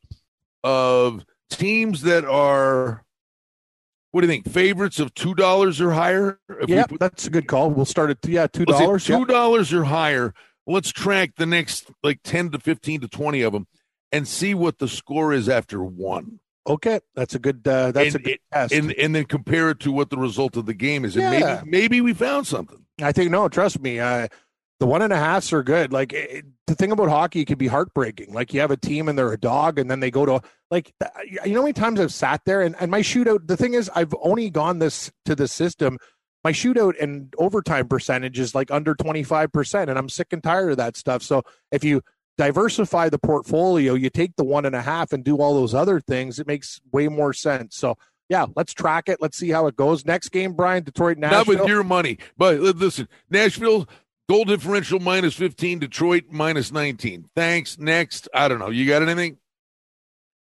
[0.64, 3.04] of teams that are
[4.12, 4.48] what do you think?
[4.50, 6.40] Favorites of two dollars or higher.
[6.66, 7.70] Yeah, put- that's a good call.
[7.70, 9.04] We'll start at yeah two dollars.
[9.04, 10.34] Two dollars or higher.
[10.66, 13.66] Let's track the next like ten to fifteen to twenty of them
[14.12, 16.40] and see what the score is after one.
[16.66, 17.66] Okay, that's a good.
[17.66, 18.72] Uh, that's And a good it- test.
[18.74, 21.16] And and then compare it to what the result of the game is.
[21.16, 21.62] And Yeah.
[21.64, 22.84] maybe maybe we found something.
[23.02, 23.98] I think no, trust me.
[23.98, 24.28] Uh,
[24.78, 25.92] the one and a halfs are good.
[25.92, 28.32] Like it, the thing about hockey, it can be heartbreaking.
[28.32, 30.92] Like you have a team and they're a dog, and then they go to like
[31.26, 33.46] you know how many times I've sat there and, and my shootout.
[33.46, 35.98] The thing is, I've only gone this to the system.
[36.44, 40.42] My shootout and overtime percentage is like under twenty five percent, and I'm sick and
[40.42, 41.22] tired of that stuff.
[41.22, 41.42] So
[41.72, 42.02] if you
[42.40, 46.00] diversify the portfolio, you take the one and a half and do all those other
[46.00, 46.38] things.
[46.38, 47.76] It makes way more sense.
[47.76, 47.98] So
[48.28, 49.20] yeah, let's track it.
[49.20, 50.04] Let's see how it goes.
[50.04, 52.18] Next game, Brian, Detroit, Not with your money.
[52.38, 53.88] But listen, Nashville
[54.28, 57.28] goal differential minus 15, Detroit minus 19.
[57.36, 57.78] Thanks.
[57.78, 58.28] Next.
[58.32, 58.70] I don't know.
[58.70, 59.38] You got anything?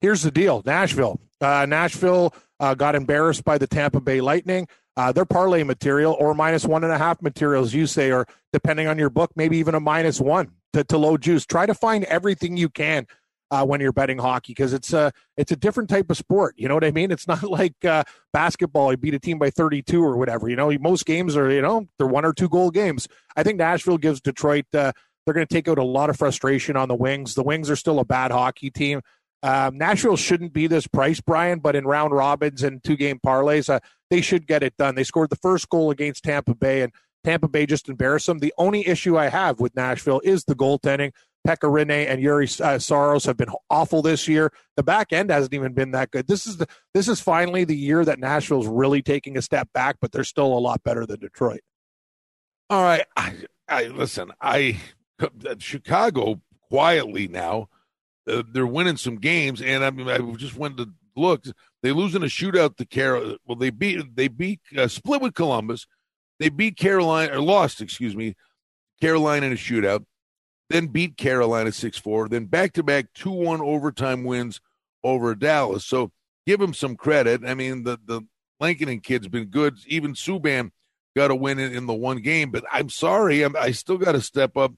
[0.03, 5.11] here's the deal nashville uh, nashville uh, got embarrassed by the tampa bay lightning uh,
[5.11, 8.99] their parlay material or minus one and a half materials you say or depending on
[8.99, 11.47] your book maybe even a minus one to, to low juice.
[11.47, 13.07] Try to find everything you can
[13.51, 16.67] uh, when you're betting hockey because it's a it's a different type of sport you
[16.67, 17.11] know what i mean?
[17.11, 20.73] It's not like uh, basketball you beat a team by 32 or whatever you know?
[20.81, 23.09] Most games are you know they're one or two goal games.
[23.37, 24.93] I think nashville gives detroit uh,
[25.25, 27.35] they're going to take out a lot of frustration on the wings.
[27.35, 29.03] The wings are still a bad hockey team.
[29.45, 33.69] Um, Nashville shouldn't be this price, Brian, but in round robins and two game parlays,
[33.69, 34.95] uh, they should get it done.
[34.95, 36.93] They scored the first goal against Tampa Bay, and
[37.25, 38.39] Tampa Bay just embarrassed them.
[38.39, 41.13] The only issue I have with Nashville is the goaltending.
[41.47, 44.53] Pekka Rinne and Juuse uh, Saros have been awful this year.
[44.77, 46.29] The back end hasn't even been that good.
[46.29, 49.97] This is the this is finally the year that Nashville's really taking a step back,
[50.01, 51.61] but they're still a lot better than Detroit.
[52.71, 53.05] All right.
[53.17, 53.37] I,
[53.69, 54.81] I listen, I
[55.59, 57.69] Chicago quietly now,
[58.29, 61.45] uh, they're winning some games, and I mean, I just went to look.
[61.83, 63.37] They lose in a shootout to Carol.
[63.47, 65.87] Well, they beat they beat uh, split with Columbus.
[66.43, 68.35] They beat Carolina or lost, excuse me,
[69.01, 70.05] Carolina in a shootout,
[70.71, 74.61] then beat Carolina 6 4, then back to back 2 1 overtime wins
[75.05, 75.85] over Dallas.
[75.85, 76.11] So
[76.47, 77.43] give them some credit.
[77.47, 78.23] I mean, the, the
[78.61, 79.79] Lankinen kid's been good.
[79.87, 80.71] Even Subban
[81.17, 84.13] got to win it in the one game, but I'm sorry, I'm, I still got
[84.13, 84.73] to step up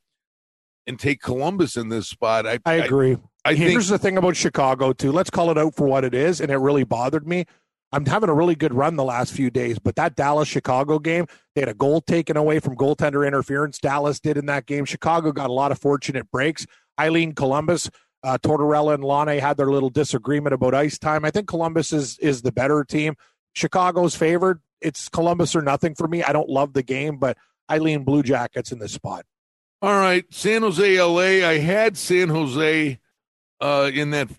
[0.87, 2.47] and take Columbus in this spot.
[2.47, 3.17] I, I agree.
[3.45, 5.13] I, I Here's think the thing about Chicago too.
[5.13, 7.47] Let's call it out for what it is, and it really bothered me.
[7.95, 11.27] I'm having a really good run the last few days, but that Dallas Chicago game,
[11.55, 13.79] they had a goal taken away from goaltender interference.
[13.79, 14.85] Dallas did in that game.
[14.85, 16.67] Chicago got a lot of fortunate breaks.
[16.99, 17.89] Eileen Columbus,
[18.25, 21.25] uh, Tortorella, and Laine had their little disagreement about ice time.
[21.25, 23.15] I think Columbus is is the better team.
[23.53, 24.61] Chicago's favored.
[24.81, 26.25] It's Columbus or nothing for me.
[26.25, 27.39] I don't love the game, but
[27.71, 29.25] Eileen Blue Jackets in this spot.
[29.83, 31.49] All right, San Jose, LA.
[31.49, 32.99] I had San Jose
[33.61, 34.31] uh, in that.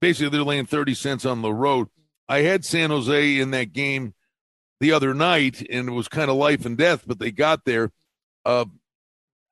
[0.00, 1.88] Basically, they're laying thirty cents on the road.
[2.28, 4.14] I had San Jose in that game
[4.80, 7.90] the other night, and it was kind of life and death, but they got there.
[8.44, 8.66] Uh,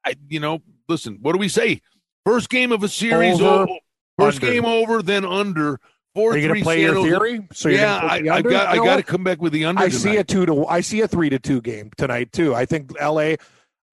[0.05, 1.19] I, you know, listen.
[1.21, 1.81] What do we say?
[2.25, 3.79] First game of a series, Over, o-
[4.19, 4.53] first under.
[4.53, 5.81] game over, then under.
[6.15, 7.47] Four Are you going to play San your theory?
[7.53, 8.69] So yeah, I, I got.
[8.69, 9.83] I got to come back with the under.
[9.83, 12.55] I see a two to I see a three to two game tonight too.
[12.55, 13.37] I think L.A.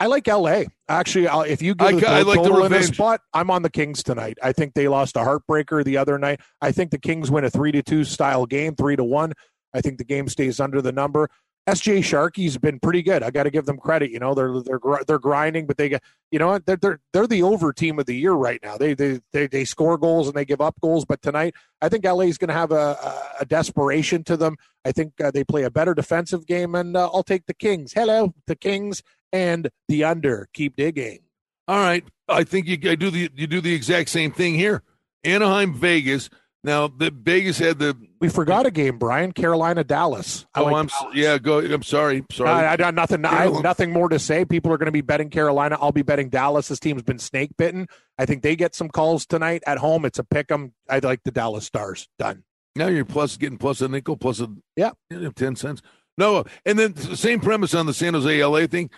[0.04, 0.66] I like L.A.
[0.90, 3.62] Actually, I'll, if you give I the I like the in this spot, I'm on
[3.62, 4.38] the Kings tonight.
[4.44, 6.42] I think they lost a heartbreaker the other night.
[6.60, 9.32] I think the Kings win a three to two style game, three to one.
[9.74, 11.30] I think the game stays under the number.
[11.70, 13.24] SJ Sharkey's been pretty good.
[13.24, 14.12] I got to give them credit.
[14.12, 17.44] You know, they're they're they're grinding, but they get you know they're they're, they're the
[17.44, 18.78] over team of the year right now.
[18.78, 22.04] They, they they they score goals and they give up goals, but tonight I think
[22.04, 24.58] LA is going to have a, a a desperation to them.
[24.84, 27.94] I think uh, they play a better defensive game, and uh, I'll take the Kings.
[27.94, 29.02] Hello, the Kings
[29.34, 30.48] and the under.
[30.54, 31.20] Keep digging.
[31.68, 34.84] All right, I think you I do the you do the exact same thing here.
[35.26, 36.30] Anaheim, Vegas.
[36.66, 37.98] Now the Vegas had the.
[38.22, 39.34] We forgot a game, Brian.
[39.34, 40.46] Carolina, Dallas.
[40.56, 41.16] I oh, like I'm Dallas.
[41.16, 41.38] yeah.
[41.38, 41.60] Go.
[41.60, 42.24] I'm sorry.
[42.32, 42.50] Sorry.
[42.50, 43.26] I, I got nothing.
[43.26, 44.46] I have nothing more to say.
[44.46, 45.78] People are going to be betting Carolina.
[45.82, 46.70] I'll be betting Dallas.
[46.70, 47.88] This team's been snake bitten.
[48.18, 50.06] I think they get some calls tonight at home.
[50.06, 50.74] It's a pick 'em.
[50.90, 52.08] I like the Dallas Stars.
[52.18, 52.44] Done.
[52.78, 54.92] Now you're plus getting plus a nickel, plus a Yeah.
[55.10, 55.82] yeah, ten cents.
[56.18, 58.90] No, and then the same premise on the San Jose LA thing.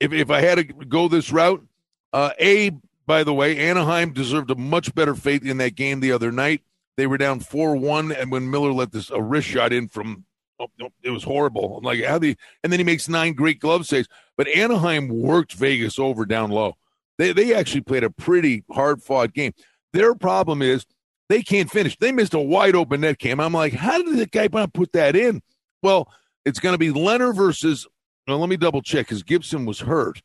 [0.00, 1.64] If if I had to go this route,
[2.12, 2.72] uh, a
[3.06, 6.62] by the way, Anaheim deserved a much better fate in that game the other night.
[6.96, 10.24] They were down four one, and when Miller let this a wrist shot in from,
[10.58, 10.68] oh,
[11.02, 11.78] it was horrible.
[11.78, 14.08] I'm like, how the and then he makes nine great glove saves.
[14.36, 16.76] But Anaheim worked Vegas over down low.
[17.18, 19.52] They they actually played a pretty hard fought game.
[19.92, 20.86] Their problem is
[21.28, 21.96] they can't finish.
[21.98, 23.40] They missed a wide open net cam.
[23.40, 25.42] I'm like, how did the guy put that in?
[25.82, 26.08] Well,
[26.44, 27.86] it's going to be Lehner versus.
[28.26, 30.22] Well, let me double check because Gibson was hurt.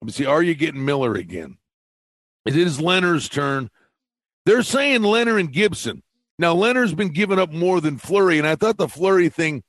[0.00, 0.26] Let me see.
[0.26, 1.58] Are you getting Miller again?
[2.44, 3.70] It is Lehner's turn.
[4.44, 6.02] They're saying Lehner and Gibson.
[6.38, 9.64] Now Lehner's been giving up more than Fleury, and I thought the Fleury thing,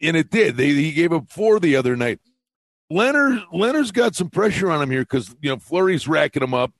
[0.00, 0.56] and it did.
[0.56, 2.20] They he gave up four the other night.
[2.92, 6.72] Lehner Lehner's got some pressure on him here because you know Fleury's racking him up.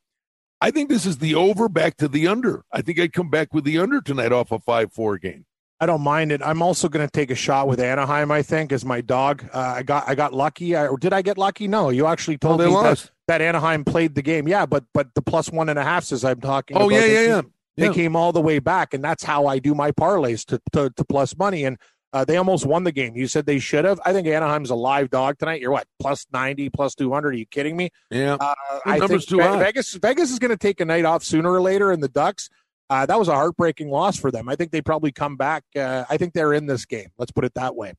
[0.61, 2.65] I think this is the over back to the under.
[2.71, 5.47] I think I'd come back with the under tonight off a five four game.
[5.85, 6.41] I don't mind it.
[6.43, 8.31] I'm also going to take a shot with Anaheim.
[8.31, 9.45] I think as my dog.
[9.53, 10.75] Uh, I got I got lucky.
[10.75, 11.69] I, or did I get lucky?
[11.69, 14.49] No, you actually told they me that, that Anaheim played the game.
[14.49, 16.79] Yeah, but but the plus one and a half says I'm talking.
[16.79, 17.43] Oh about yeah, yeah, yeah.
[17.77, 17.93] They Yeah.
[17.93, 21.05] came all the way back, and that's how I do my parlays to to, to
[21.05, 21.67] plus money.
[21.67, 21.77] And
[22.15, 23.15] uh, they almost won the game.
[23.15, 24.01] You said they should have.
[24.07, 25.61] I think Anaheim's a live dog tonight.
[25.61, 27.35] You're what plus ninety, plus two hundred?
[27.35, 27.91] Are you kidding me?
[28.11, 28.39] Yeah.
[28.41, 28.55] Uh,
[28.87, 29.59] I number's think too Ve- high.
[29.59, 32.49] Vegas Vegas is going to take a night off sooner or later, and the Ducks.
[32.91, 34.49] Uh, that was a heartbreaking loss for them.
[34.49, 35.65] I think they probably come back.
[35.77, 37.09] Uh, I think they're in this game.
[37.19, 37.95] Let's put it that way.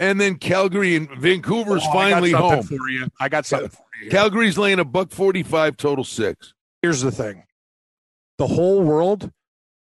[0.00, 2.62] And then Calgary and Vancouver's Oh, I got finally something home.
[2.62, 3.08] for you.
[3.20, 4.10] I got something for you.
[4.10, 6.54] Calgary's laying a buck forty five total six.
[6.82, 7.44] Here's the thing:
[8.38, 9.32] the whole world.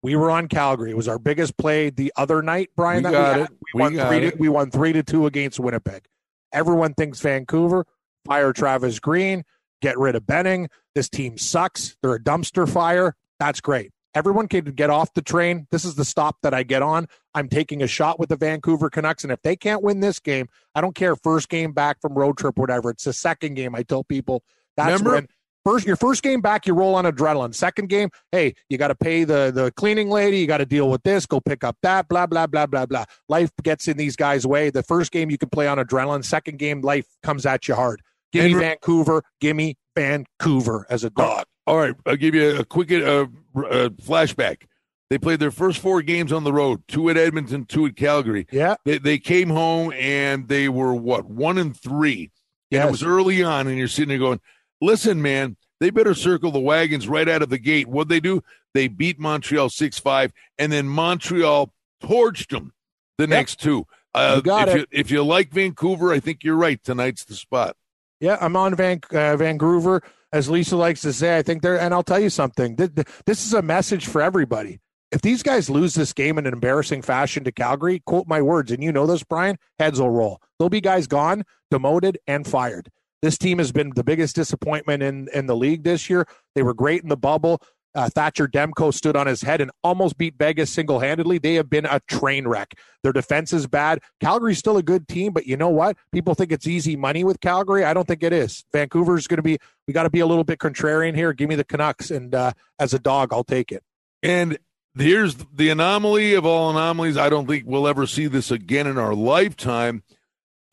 [0.02, 0.90] We were on Calgary.
[0.90, 3.04] It was our biggest play the other night, Brian.
[3.04, 3.50] We that got we, it.
[3.50, 4.20] we, We won got three.
[4.20, 4.38] To, it.
[4.40, 6.04] we won three to two against Winnipeg.
[6.52, 7.86] Everyone thinks Vancouver.
[8.26, 9.44] Fire Travis Green.
[9.80, 10.68] Get rid of Benning.
[10.94, 11.96] This team sucks.
[12.02, 13.14] They're a dumpster fire.
[13.40, 13.92] That's great.
[14.14, 15.66] Everyone can get off the train.
[15.70, 17.06] This is the stop that I get on.
[17.34, 20.48] I'm taking a shot with the Vancouver Canucks, and if they can't win this game,
[20.74, 21.16] I don't care.
[21.16, 22.90] First game back from road trip, whatever.
[22.90, 23.74] It's the second game.
[23.74, 24.42] I tell people
[24.76, 25.14] that's Remember?
[25.14, 25.28] when
[25.64, 27.54] first your first game back, you roll on adrenaline.
[27.54, 30.38] Second game, hey, you got to pay the the cleaning lady.
[30.38, 31.24] You got to deal with this.
[31.24, 32.08] Go pick up that.
[32.08, 33.04] Blah blah blah blah blah.
[33.28, 34.70] Life gets in these guys' way.
[34.70, 36.24] The first game you can play on adrenaline.
[36.24, 38.02] Second game, life comes at you hard.
[38.32, 39.22] Give me Vancouver.
[39.40, 41.44] Give me Vancouver as a dog.
[41.66, 44.62] All right, I'll give you a quick uh, uh, flashback.
[45.10, 48.46] They played their first four games on the road: two at Edmonton, two at Calgary.
[48.50, 48.76] Yeah.
[48.84, 52.30] They, they came home and they were what one and three.
[52.70, 52.86] Yes.
[52.88, 54.40] it was early on, and you're sitting there going,
[54.80, 58.42] "Listen, man, they better circle the wagons right out of the gate." What they do?
[58.74, 61.72] They beat Montreal six five, and then Montreal
[62.02, 62.72] torched them
[63.18, 63.86] the next two.
[64.14, 64.78] Uh, You got if it.
[64.78, 66.82] you if you like Vancouver, I think you're right.
[66.82, 67.76] Tonight's the spot.
[68.18, 71.36] Yeah, I'm on Van uh, Vancouver, as Lisa likes to say.
[71.36, 72.76] I think they're, and I'll tell you something.
[72.76, 74.80] Th- th- This is a message for everybody.
[75.10, 78.72] If these guys lose this game in an embarrassing fashion to Calgary, quote my words,
[78.72, 80.40] and you know this, Brian, heads will roll.
[80.58, 82.88] There'll be guys gone, demoted, and fired.
[83.20, 86.26] This team has been the biggest disappointment in in the league this year.
[86.54, 87.60] They were great in the bubble.
[87.94, 91.38] Uh, Thatcher Demko stood on his head and almost beat Vegas single handedly.
[91.38, 92.74] They have been a train wreck.
[93.02, 94.00] Their defense is bad.
[94.20, 95.96] Calgary's still a good team, but you know what?
[96.12, 97.84] People think it's easy money with Calgary.
[97.84, 98.64] I don't think it is.
[98.72, 101.32] Vancouver's going to be, we got to be a little bit contrarian here.
[101.32, 102.10] Give me the Canucks.
[102.10, 103.82] And uh, as a dog, I'll take it.
[104.22, 104.58] And
[104.96, 107.16] here's the anomaly of all anomalies.
[107.16, 110.02] I don't think we'll ever see this again in our lifetime.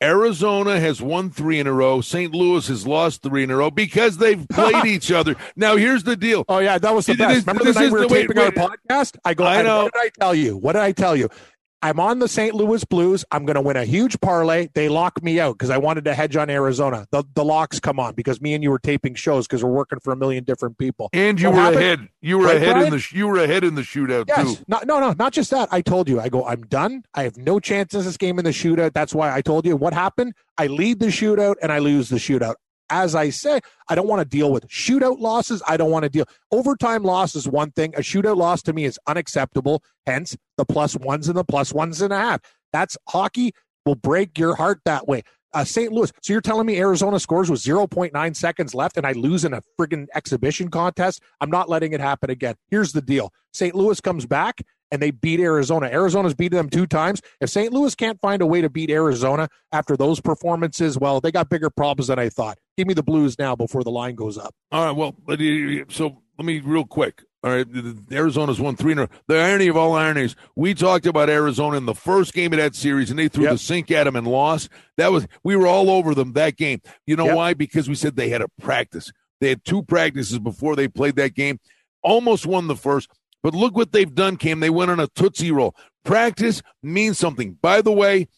[0.02, 2.00] Arizona has won three in a row.
[2.00, 2.34] St.
[2.34, 5.36] Louis has lost three in a row because they've played each other.
[5.56, 6.44] Now, here's the deal.
[6.48, 7.36] Oh, yeah, that was the best.
[7.38, 8.56] is- Remember the night is we were the- taping wait.
[8.58, 9.16] our podcast?
[9.24, 9.84] I go, I know.
[9.84, 10.56] What did I tell you?
[10.56, 11.28] What did I tell you?
[11.82, 12.54] I'm on the St.
[12.54, 13.24] Louis Blues.
[13.30, 14.68] I'm going to win a huge parlay.
[14.74, 17.06] They lock me out because I wanted to hedge on Arizona.
[17.10, 19.98] The, the locks come on because me and you were taping shows because we're working
[20.00, 21.08] for a million different people.
[21.14, 21.82] And you What were happened?
[21.82, 22.08] ahead.
[22.20, 24.58] You were Right, ahead in the you were ahead in the shootout Yes.
[24.58, 24.64] too.
[24.68, 25.68] No, no, no, not just that.
[25.72, 26.20] I told you.
[26.20, 27.04] I go, I'm done.
[27.14, 28.92] I have no chance in this game in the shootout.
[28.92, 30.34] That's why I told you what happened.
[30.58, 32.56] I lead the shootout and I lose the shootout.
[32.90, 35.62] As I say, I don't want to deal with shootout losses.
[35.66, 36.26] I don't want to deal.
[36.50, 37.94] Overtime loss is one thing.
[37.94, 39.82] A shootout loss to me is unacceptable.
[40.06, 42.40] Hence the plus ones and the plus ones and a half.
[42.72, 43.52] That's hockey
[43.86, 45.22] will break your heart that way.
[45.52, 45.92] Uh, St.
[45.92, 46.12] Louis.
[46.22, 49.62] So you're telling me Arizona scores with 0.9 seconds left and I lose in a
[49.78, 51.22] friggin' exhibition contest?
[51.40, 52.54] I'm not letting it happen again.
[52.68, 53.74] Here's the deal St.
[53.74, 55.86] Louis comes back and they beat Arizona.
[55.86, 57.20] Arizona's beaten them two times.
[57.40, 57.72] If St.
[57.72, 61.70] Louis can't find a way to beat Arizona after those performances, well, they got bigger
[61.70, 62.58] problems than I thought.
[62.76, 64.54] Give me the Blues now before the line goes up.
[64.72, 64.92] All right.
[64.96, 67.22] Well, uh, so let me real quick.
[67.42, 67.66] All right,
[68.12, 68.92] Arizona's won three.
[68.92, 72.74] The irony of all ironies, we talked about Arizona in the first game of that
[72.74, 73.52] series, and they threw Yep.
[73.52, 74.68] the sink at them and lost.
[74.98, 76.82] That was we were all over them that game.
[77.06, 77.36] You know Yep.
[77.36, 77.54] why?
[77.54, 79.10] Because we said they had a practice.
[79.40, 81.60] They had two practices before they played that game.
[82.02, 83.08] Almost won the first,
[83.42, 84.60] but look what they've done, Cam.
[84.60, 85.74] They went on a tootsie roll.
[86.04, 87.58] Practice means something.
[87.60, 88.28] By the way,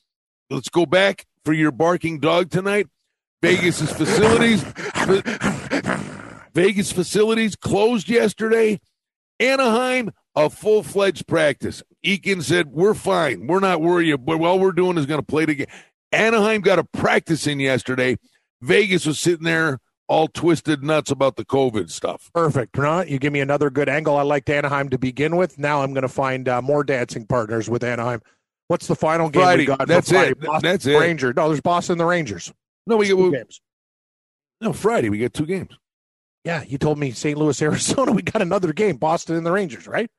[0.50, 2.86] let's go back for your barking dog tonight.
[3.42, 4.64] Vegas's facilities.
[6.54, 8.80] Vegas facilities closed yesterday.
[9.40, 11.82] Anaheim, a full fledged practice.
[12.04, 13.46] Eakin said, We're fine.
[13.46, 14.24] We're not worried.
[14.24, 15.66] But all we're doing is going to play the game.
[16.12, 18.16] Anaheim got a practice in yesterday.
[18.60, 19.78] Vegas was sitting there
[20.12, 22.30] all twisted nuts about the COVID stuff.
[22.34, 22.76] Perfect.
[22.76, 23.04] Huh?
[23.08, 24.18] You give me another good angle.
[24.18, 25.58] I liked Anaheim to begin with.
[25.58, 28.20] Now I'm going to find uh, more dancing partners with Anaheim.
[28.68, 29.62] What's the final game Friday.
[29.62, 29.88] we got?
[29.88, 30.32] That's Friday?
[30.32, 30.40] it.
[30.40, 30.98] Boston That's it.
[30.98, 31.32] Ranger.
[31.34, 32.52] No, there's Boston and the Rangers.
[32.86, 33.60] No, we get Two well, games.
[34.60, 35.08] no Friday.
[35.08, 35.70] We get two games.
[36.44, 37.38] Yeah, you told me St.
[37.38, 38.12] Louis, Arizona.
[38.12, 38.96] We got another game.
[38.96, 40.10] Boston and the Rangers, right?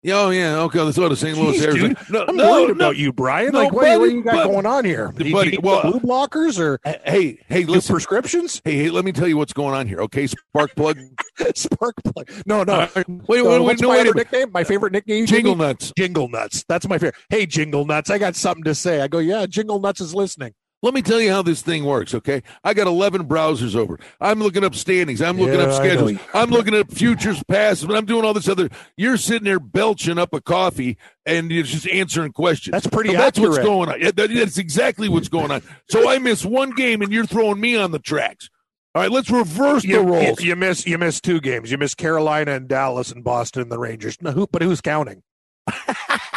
[0.00, 0.80] Yeah, oh yeah, okay.
[0.80, 1.36] Let's go to St.
[1.36, 1.88] Louis, Jeez, Arizona.
[1.94, 2.10] dude.
[2.10, 2.72] No, I'm no, worried no.
[2.74, 3.50] about you, Brian.
[3.52, 4.48] No, like, what, what buddy, do you got buddy.
[4.50, 5.12] going on here?
[5.16, 7.94] Do you Buddy, need well, blue blockers or Hey, hey, listen.
[7.94, 8.62] prescriptions?
[8.64, 10.00] Hey, hey, let me tell you what's going on here.
[10.02, 10.98] Okay, spark plug.
[11.56, 12.28] Spark plug.
[12.46, 12.72] No, no.
[12.74, 14.32] Uh, wait, Uh, wait, wait, what's no, my wait other minute.
[14.32, 14.52] nickname?
[14.52, 15.26] My favorite nickname.
[15.26, 15.64] Jingle me?
[15.66, 15.92] nuts.
[15.96, 16.64] Jingle nuts.
[16.68, 17.14] That's my favorite.
[17.30, 18.10] Hey, Jingle nuts.
[18.10, 19.00] I got something to say.
[19.00, 20.54] I go, yeah, Jingle nuts is listening.
[20.80, 22.42] Let me tell you how this thing works, okay?
[22.62, 23.98] I got 11 browsers over.
[24.20, 25.20] I'm looking up standings.
[25.20, 26.18] I'm looking Yeah, up schedules.
[26.32, 27.84] I'm looking up futures past.
[27.90, 28.68] I'm doing all this other.
[28.96, 32.70] You're sitting there belching up a coffee and you're just answering questions.
[32.72, 34.00] That's pretty So That's what's going on.
[34.14, 35.62] That's exactly what's going on.
[35.90, 38.48] So I miss one game and you're throwing me on the tracks.
[38.94, 40.40] All right, let's reverse the You, you, roles.
[40.42, 41.70] you miss you miss two games.
[41.72, 44.16] You miss Carolina and Dallas and Boston and the Rangers.
[44.22, 45.22] No, who, but who's counting?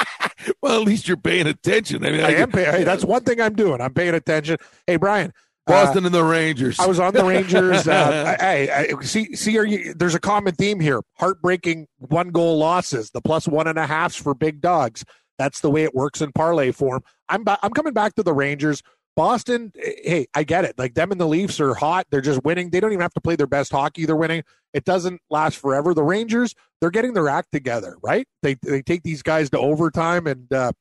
[0.61, 2.05] Well, at least you're paying attention.
[2.05, 2.71] I mean, I I, am paying.
[2.71, 3.81] Hey, that's one thing I'm doing.
[3.81, 4.57] I'm paying attention.
[4.87, 5.31] Hey, Brian.
[5.67, 6.79] uh, Boston and the Rangers.
[6.79, 7.87] I was on the Rangers.
[7.87, 12.57] Uh, I, I, see, see, are you, there's a common theme here: heartbreaking one goal
[12.57, 15.03] losses, the plus one and a halfs for big dogs.
[15.37, 17.01] That's the way it works in parlay form.
[17.27, 18.83] I'm ba- I'm coming back to the Rangers.
[19.15, 20.77] Boston, eh, hey, I get it.
[20.77, 22.07] Like them and the Leafs are hot.
[22.09, 22.69] They're just winning.
[22.69, 24.05] They don't even have to play their best hockey.
[24.05, 24.43] They're winning.
[24.73, 25.93] It doesn't last forever.
[25.93, 28.27] The Rangers, they're getting their act together, right?
[28.41, 30.71] They they take these guys to overtime, and uh,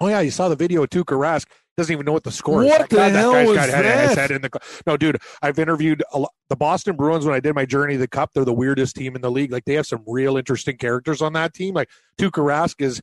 [0.00, 1.46] oh yeah, you saw the video of Tuukka Rask.
[1.78, 2.68] Doesn't even know what the score is.
[2.68, 4.18] What the God, hell that guy's was got had his that?
[4.18, 4.50] head in the.
[4.86, 7.98] No, dude, I've interviewed a lot, the Boston Bruins when I did my journey to
[7.98, 8.32] the Cup.
[8.34, 9.50] They're the weirdest team in the league.
[9.50, 11.72] Like they have some real interesting characters on that team.
[11.72, 13.00] Like Tuukka Rask is,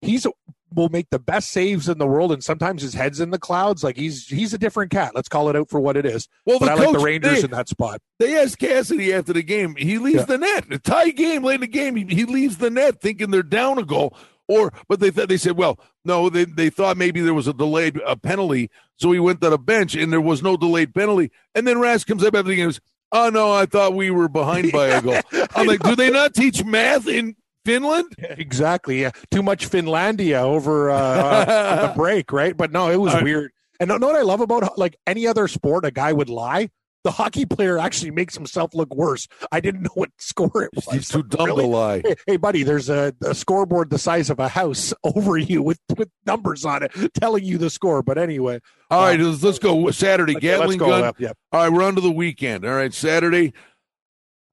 [0.00, 0.26] he's
[0.74, 3.82] will make the best saves in the world, and sometimes his head's in the clouds.
[3.84, 5.12] Like he's he's a different cat.
[5.14, 6.28] Let's call it out for what it is.
[6.46, 8.00] well, But the I like the Rangers they- in that spot.
[8.18, 9.74] They asked Cassidy after the game.
[9.76, 10.24] He leaves Yeah.
[10.24, 10.64] the net.
[10.70, 11.96] A tie game late in the game.
[11.96, 14.16] He, he leaves the net thinking they're down a goal.
[14.50, 17.52] Or, but they th- they said, well, no, they they thought maybe there was a
[17.52, 21.30] delayed a penalty, so he went to the bench and there was no delayed penalty.
[21.54, 22.64] And then Rask comes up after the game.
[22.64, 22.80] and goes,
[23.12, 25.20] Oh ah, no, I thought we were behind by a goal.
[25.54, 27.36] I'm like, do they not teach math in
[27.68, 28.06] Finland?
[28.18, 29.02] Exactly.
[29.02, 29.10] Yeah.
[29.30, 32.56] Too much Finlandia over uh, uh, the break, right?
[32.56, 33.50] But no, it was Uh, weird.
[33.80, 36.70] And know what I love about like any other sport, a guy would lie.
[37.04, 39.28] The hockey player actually makes himself look worse.
[39.52, 40.84] I didn't know what score it was.
[40.90, 41.62] He's too dumb Really?
[41.62, 42.02] to lie.
[42.04, 45.78] Hey, hey, buddy, there's a, a scoreboard the size of a house over you with,
[45.96, 48.02] with numbers on it telling you the score.
[48.02, 48.58] But anyway,
[48.90, 50.36] All right, let's, let's go Saturday.
[50.36, 50.88] okay, let's Gatling go.
[50.88, 51.04] gun.
[51.04, 51.16] up.
[51.52, 52.64] All right, we're on to the weekend.
[52.64, 53.52] All right, Saturday.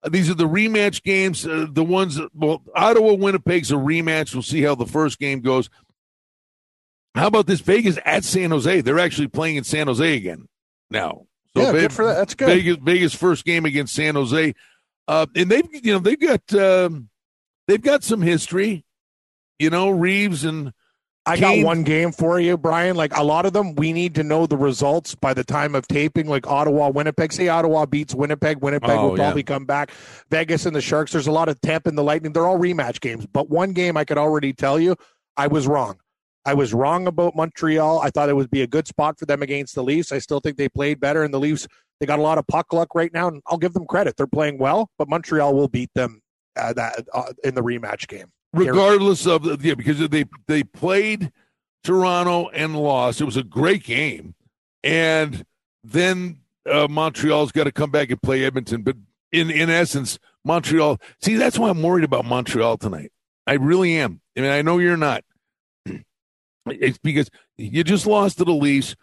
[0.06, 1.46] Uh, These are the rematch games.
[1.46, 4.34] Uh, the ones, that, well, Ottawa Winnipeg's a rematch.
[4.34, 5.70] We'll see how the first game goes.
[7.16, 8.82] How about this Vegas at San Jose?
[8.82, 10.48] They're actually playing in San Jose again
[10.90, 11.26] now.
[11.56, 12.16] So yeah, good for that.
[12.16, 12.48] That's good.
[12.48, 14.54] Vegas, Vegas first game against San Jose,
[15.08, 17.08] uh, and they've you know they've got um,
[17.68, 18.84] they've got some history.
[19.58, 20.74] You know Reaves and
[21.28, 22.96] I Kane- got one game for you, Brian.
[22.96, 25.88] Like a lot of them, we need to know the results by the time of
[25.88, 26.28] taping.
[26.28, 27.34] Like Ottawa, Winnipeg.
[27.34, 28.62] Say Ottawa beats Winnipeg.
[28.62, 29.26] Winnipeg Oh, will yeah.
[29.26, 29.92] probably come back.
[30.30, 31.12] Vegas and the Sharks.
[31.14, 32.34] There's a lot of Tampa and the Lightning.
[32.34, 33.26] They're all rematch games.
[33.26, 34.96] But one game I could already tell you,
[35.36, 35.98] I was wrong.
[36.46, 38.02] I was wrong about Montreal.
[38.02, 40.12] I thought it would be a good spot for them against the Leafs.
[40.12, 41.68] I still think they played better, and the Leafs
[42.00, 44.16] they got a lot of puck luck right now, and I'll give them credit.
[44.16, 46.22] They're playing well, but Montreal will beat them
[46.56, 48.26] uh, that uh, in the rematch game.
[48.56, 51.32] Regardless of the yeah because they they played
[51.84, 53.22] Toronto and lost.
[53.22, 54.34] It was a great game,
[54.84, 55.46] and
[55.84, 56.40] then
[56.70, 58.82] uh, Montreal's got to come back and play Edmonton.
[58.82, 58.98] But
[59.32, 61.00] in in essence, Montreal.
[61.22, 63.12] See, that's why I'm worried about Montreal tonight.
[63.48, 64.22] I really am.
[64.36, 65.24] I mean, I know you're not.
[66.68, 68.96] It's because you just lost to the Leafs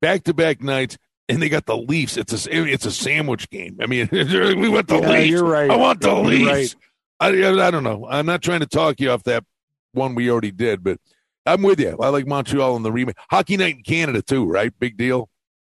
[0.00, 0.96] back to back nights,
[1.28, 2.16] and they got the Leafs.
[2.16, 3.76] It's a it's a sandwich game.
[3.82, 5.28] I mean, we want the Yeah, Leafs.
[5.28, 5.70] you're right.
[5.70, 6.74] I want the You're Leafs.
[6.74, 6.74] right.
[7.20, 8.06] I, I don't know.
[8.08, 9.44] I'm not trying to talk you off that
[9.92, 10.98] one we already did, but
[11.46, 11.96] I'm with you.
[12.00, 13.16] I like Montreal in the remake.
[13.30, 14.72] Hockey night in Canada too, right?
[14.78, 15.28] Big deal.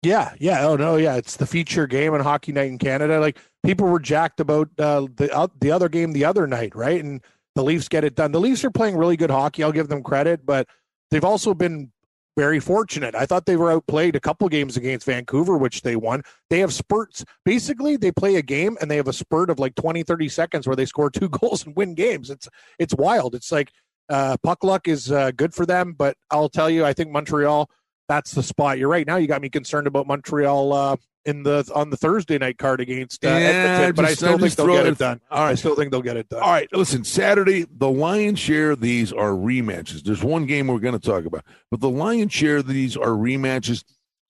[0.01, 0.65] Yeah, yeah.
[0.65, 1.15] Oh no, yeah.
[1.15, 3.19] It's the feature game on Hockey Night in Canada.
[3.19, 7.03] Like people were jacked about uh, the uh, the other game the other night, right?
[7.03, 7.21] And
[7.55, 8.31] the Leafs get it done.
[8.31, 9.63] The Leafs are playing really good hockey.
[9.63, 10.67] I'll give them credit, but
[11.11, 11.91] they've also been
[12.39, 13.15] very fortunate.
[13.15, 16.23] I thought they were outplayed a couple games against Vancouver, which they won.
[16.49, 17.25] They have spurts.
[17.43, 20.65] Basically, they play a game and they have a spurt of like 20, 30 seconds
[20.65, 22.29] where they score two goals and win games.
[22.29, 22.47] It's
[22.79, 23.35] it's wild.
[23.35, 23.73] It's like
[24.07, 27.69] uh, puck luck is uh, good for them, but I'll tell you, I think Montreal
[28.07, 28.79] that's the spot.
[28.79, 29.05] You're right.
[29.05, 32.79] Now you got me concerned about Montreal uh, in the on the Thursday night card
[32.81, 35.21] against uh, Yeah, Edmonton, but I still I think they'll get it- it done.
[35.29, 36.41] All I still think they'll get it done.
[36.41, 40.03] All right, listen, Saturday, the lion's share of these are rematches.
[40.03, 43.09] There's one game we're going to talk about, but the lion's share of these are
[43.09, 43.83] rematches.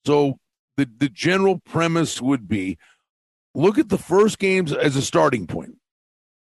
[0.06, 0.38] So
[0.76, 2.76] the, the general premise would be
[3.54, 5.76] look at the first games as a starting point.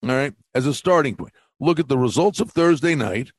[0.04, 1.34] All right, as a starting point.
[1.60, 3.32] Look at the results of Thursday night.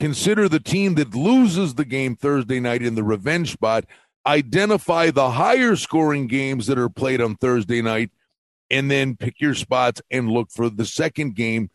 [0.00, 3.84] Consider the team that loses the game Thursday night in the revenge spot.
[4.26, 8.10] Identify the higher scoring games that are played on Thursday night
[8.70, 11.70] and then pick your spots and look for the second game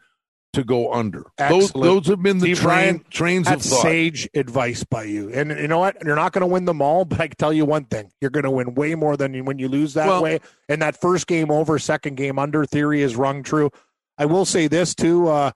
[0.53, 1.25] to go under.
[1.37, 1.83] Those, Excellent.
[1.85, 3.83] those have been the Steve train, Ryan, trains of thought.
[3.83, 5.29] sage advice by you.
[5.31, 6.03] And you know what?
[6.03, 8.31] You're not going to win them all, but I can tell you one thing: you're
[8.31, 10.39] going to win way more than when you lose that Well- way.
[10.67, 13.69] And that first game over, second game under theory is rung true.
[14.17, 15.27] I will say this too.
[15.27, 15.51] Uh,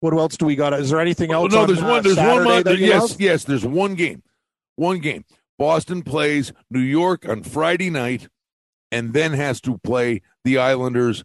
[0.00, 0.74] what else do we got?
[0.74, 1.52] Is there anything Oh, else?
[1.54, 2.02] no, on, there's uh, one.
[2.02, 2.26] There's one.
[2.26, 3.44] Saturday Mon- that yes, yes.
[3.44, 4.22] There's one game.
[4.76, 5.24] One game.
[5.58, 8.28] Boston plays New York on Friday night,
[8.92, 11.24] and then has to play the Islanders.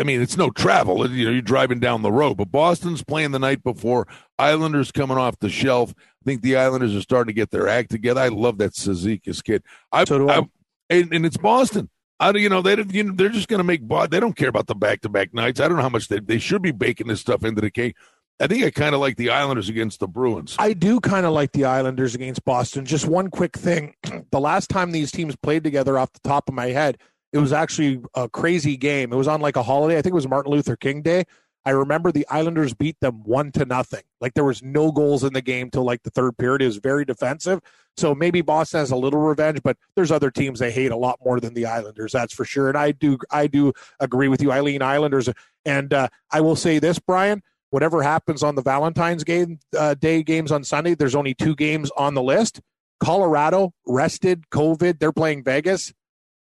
[0.00, 1.10] I mean, it's no travel.
[1.10, 4.06] You know, you're driving down the road, but Boston's playing the night before.
[4.38, 5.92] Islanders coming off the shelf.
[5.98, 8.20] I think the Islanders are starting to get their act together.
[8.20, 9.62] I love that Sezikis kid.
[9.90, 10.42] I, So do I.
[10.90, 11.90] and, and it's Boston.
[12.20, 13.88] I, don't- you know, they don't- you know, they're just going to make.
[14.10, 15.58] They don't care about the back to back nights.
[15.60, 17.96] I don't know how much they they should be baking this stuff into the cake.
[18.40, 20.54] I think I kind of like the Islanders against the Bruins.
[20.58, 22.84] I do kind of like the Islanders against Boston.
[22.84, 23.94] Just one quick thing.
[24.30, 26.98] the last time these teams played together off the top of my head,
[27.32, 29.12] it was actually a crazy game.
[29.12, 29.98] It was on like a holiday.
[29.98, 31.24] I think it was Martin Luther King Day.
[31.64, 34.02] I remember the Islanders beat them one to nothing.
[34.20, 36.62] Like there was no goals in the game till like the third period.
[36.62, 37.60] It was very defensive.
[37.96, 41.18] So maybe Boston has a little revenge, but there's other teams they hate a lot
[41.22, 42.12] more than the Islanders.
[42.12, 42.68] That's for sure.
[42.68, 45.28] And I do, I do agree with you, Eileen Islanders.
[45.66, 50.22] And uh, I will say this, Brian whatever happens on the Valentine's game uh, day
[50.22, 52.60] games on Sunday, there's only two games on the list.
[53.00, 54.98] Colorado rested COVID.
[54.98, 55.92] They're playing Vegas.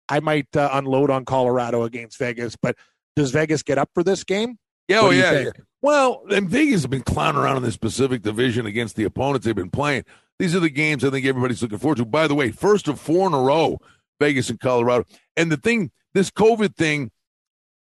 [0.07, 2.75] I might uh, unload on Colorado against Vegas, but
[3.15, 4.57] does Vegas get up for this game?
[4.87, 5.31] Yeah, oh yeah.
[5.31, 5.61] think?
[5.81, 9.55] Well, and Vegas have been clowning around in this Pacific Division against the opponents they've
[9.55, 10.03] been playing.
[10.37, 12.05] These are the games I think everybody's looking forward to.
[12.05, 13.79] By the way, first of four in a row,
[14.19, 15.05] Vegas and Colorado.
[15.35, 17.11] And the thing, this COVID thing,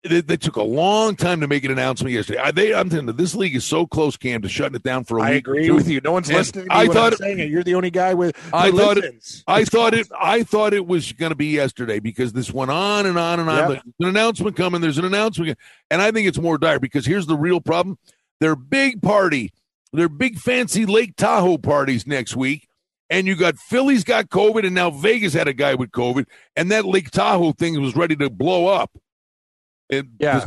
[0.04, 2.40] they, they, took a long time to make an announcement yesterday.
[2.40, 5.04] I, they, I'm telling you, this league is so close, Cam, to shutting it down
[5.04, 5.34] for a I week.
[5.34, 6.02] I agree with you.
[6.02, 6.66] No one's And listening.
[6.68, 7.50] To I thought I'm saying it.
[7.50, 8.36] You're the only guy with.
[8.54, 10.08] I thought it- I It's thought it.
[10.20, 13.50] I thought it was going to be yesterday because this went on and on and
[13.50, 13.58] on.
[13.58, 13.68] Yep.
[13.70, 14.82] There's an announcement coming.
[14.82, 15.58] There's an announcement,
[15.90, 17.98] and I think it's more dire because here's the real problem:
[18.40, 19.54] their big party,
[19.94, 22.68] their big fancy Lake Tahoe parties next week,
[23.10, 26.26] and you got Philly's got COVID, and now Vegas had a guy with COVID,
[26.56, 28.92] and that Lake Tahoe thing was ready to blow up.
[29.92, 30.46] And Yeah.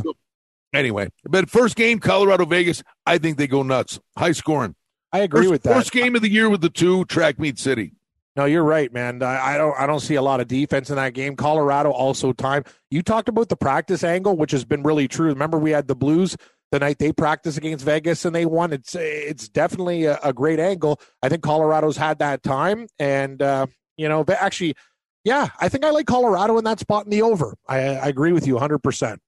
[0.73, 3.99] Anyway, but first game, Colorado Vegas, I think they go nuts.
[4.17, 4.75] High scoring.
[5.13, 5.73] I agree First, with that.
[5.73, 7.93] first game of the year with the two track meet city.
[8.35, 9.23] No, you're right, man.
[9.23, 11.37] I, I don't I don't see a lot of defense in that game.
[11.37, 12.65] Colorado also time.
[12.91, 15.27] You talked about the practice angle, which has been really true.
[15.29, 16.35] Remember, we had the Blues
[16.71, 18.73] the night they practiced against Vegas and they won.
[18.73, 20.99] It's it's definitely a, a great angle.
[21.23, 24.75] I think Colorado's had that time, and uh, you know, but actually,
[25.23, 27.55] yeah, I think I like Colorado in that spot in the over.
[27.69, 28.79] I, I agree with you 100.
[28.79, 29.21] percent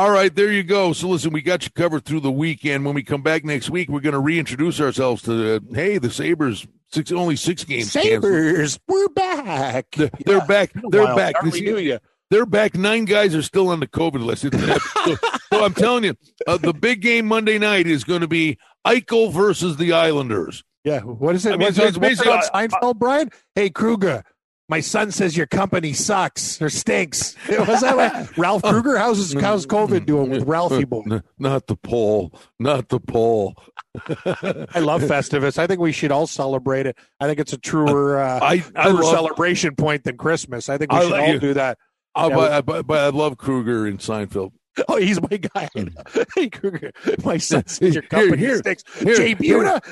[0.00, 0.94] All right, there you go.
[0.94, 2.86] So listen, we got you covered through the weekend.
[2.86, 6.10] When we come back next week, we're going to reintroduce ourselves to the hey, the
[6.10, 6.66] Sabres.
[6.90, 7.92] Six only six games.
[7.92, 8.22] canceled.
[8.24, 9.90] Sabres, we're back.
[9.94, 10.46] They're, they're Yeah.
[10.46, 10.70] back.
[10.88, 11.16] They're while.
[11.16, 11.34] back.
[11.34, 11.98] Hardly This- knew you.
[12.30, 12.76] They're back.
[12.76, 14.42] Nine guys are still on the COVID list.
[14.42, 15.16] So,
[15.52, 16.14] so I'm telling you,
[16.46, 20.64] uh, the big game Monday night is going to be Eichel versus the Islanders.
[20.82, 21.50] Yeah, what is it?
[21.52, 23.30] I mean, What's so it- it's what's it basically- on Seinfeld, Brian?
[23.54, 24.24] Hey, Kruger,
[24.70, 27.34] my son says your company sucks or stinks.
[27.48, 28.96] Was that Ralph Krueger?
[28.96, 31.22] How's how's COVID doing with Ralphie boy?
[31.38, 32.32] Not the poll.
[32.60, 33.56] Not the poll.
[34.06, 35.58] I love Festivus.
[35.58, 36.96] I think we should all celebrate it.
[37.18, 40.68] I think it's a truer, uh, I I truer love celebration point than Christmas.
[40.68, 41.40] I think we I should all it.
[41.40, 41.76] do that.
[42.14, 44.52] I, Yeah, but, but, but I love Kruger and Seinfeld.
[44.88, 45.68] Oh, he's my guy.
[46.34, 46.92] hey, Kruger,
[47.24, 49.58] my son says your company here, here, Jay here.
[49.58, 49.82] Buda.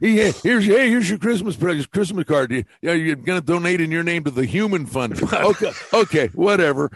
[0.00, 2.52] Yeah, here's hey, here's your Christmas present, Christmas card.
[2.52, 5.20] You, yeah, you're going to donate in your name to the Human Fund.
[5.22, 6.90] Okay, okay, whatever.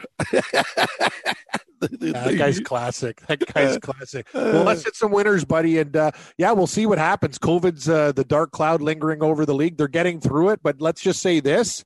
[1.81, 3.21] that guy's classic.
[3.27, 4.27] That guy's classic.
[4.33, 7.39] Well, let's hit some winners, buddy, and uh, yeah, we'll see what happens.
[7.39, 9.77] COVID's uh, the dark cloud lingering over the league.
[9.77, 11.85] They're getting through it, but let's just say this: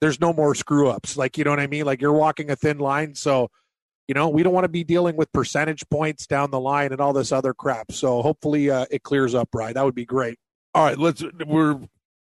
[0.00, 1.16] there's no more screw ups.
[1.16, 1.84] Like you know what I mean?
[1.84, 3.50] Like you're walking a thin line, so
[4.10, 7.00] you know we don't want to be dealing with percentage points down the line and
[7.00, 7.92] all this other crap.
[7.92, 9.72] So hopefully uh, it clears up, right?
[9.72, 10.36] That would be great.
[10.74, 11.22] All right, let's.
[11.46, 11.78] We're.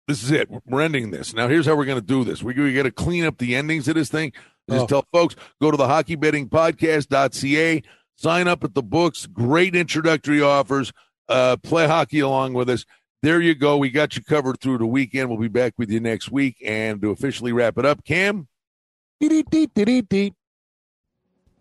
[0.07, 0.49] This is it.
[0.67, 1.33] We're ending this.
[1.33, 2.43] Now, here's how we're going to do this.
[2.43, 4.33] We're going to clean up the endings of this thing.
[4.69, 4.85] Just Oh.
[4.87, 7.81] tell folks go to the hockeybettingpodcast.ca,
[8.17, 9.25] sign up at the books.
[9.25, 10.91] Great introductory offers.
[11.27, 12.85] Uh, play hockey along with us.
[13.23, 13.77] There you go.
[13.77, 15.29] We got you covered through the weekend.
[15.29, 16.57] We'll be back with you next week.
[16.63, 18.47] And to officially wrap it up, Cam.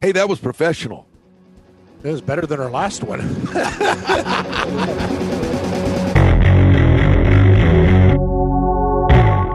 [0.01, 1.07] Hey, that was professional.
[2.03, 3.21] It was better than our last one.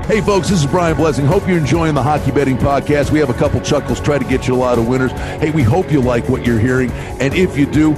[0.06, 1.26] Hey, folks, this is Brian Blessing.
[1.26, 3.10] Hope you're enjoying the Hockey Betting Podcast.
[3.10, 5.12] We have a couple chuckles, try to get you a lot of winners.
[5.12, 6.92] Hey, we hope you like what you're hearing.
[6.92, 7.94] And if you do,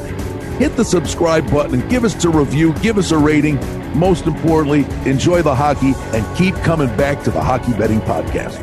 [0.58, 3.56] hit the subscribe button and give us a review, give us a rating.
[3.98, 8.62] Most importantly, enjoy the hockey and keep coming back to the Hockey Betting Podcast.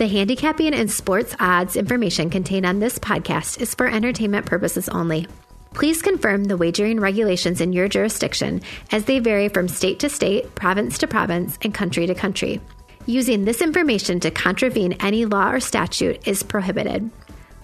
[0.00, 5.28] The handicapping and sports odds information contained on this podcast is for entertainment purposes only.
[5.74, 10.54] Please confirm the wagering regulations in your jurisdiction as they vary from state to state,
[10.54, 12.62] province to province, and country to country.
[13.04, 17.10] Using this information to contravene any law or statute is prohibited.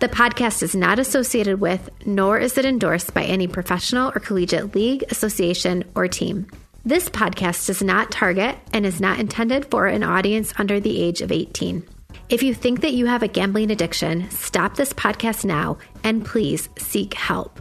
[0.01, 4.75] The podcast is not associated with, nor is it endorsed by any professional or collegiate
[4.75, 6.49] league, association, or team.
[6.85, 11.23] This podcast does not target and is not intended for an audience under the age
[11.23, 11.83] of 18.
[12.29, 16.69] If you think that you have a gambling addiction, stop this podcast now and please
[16.77, 17.61] seek help.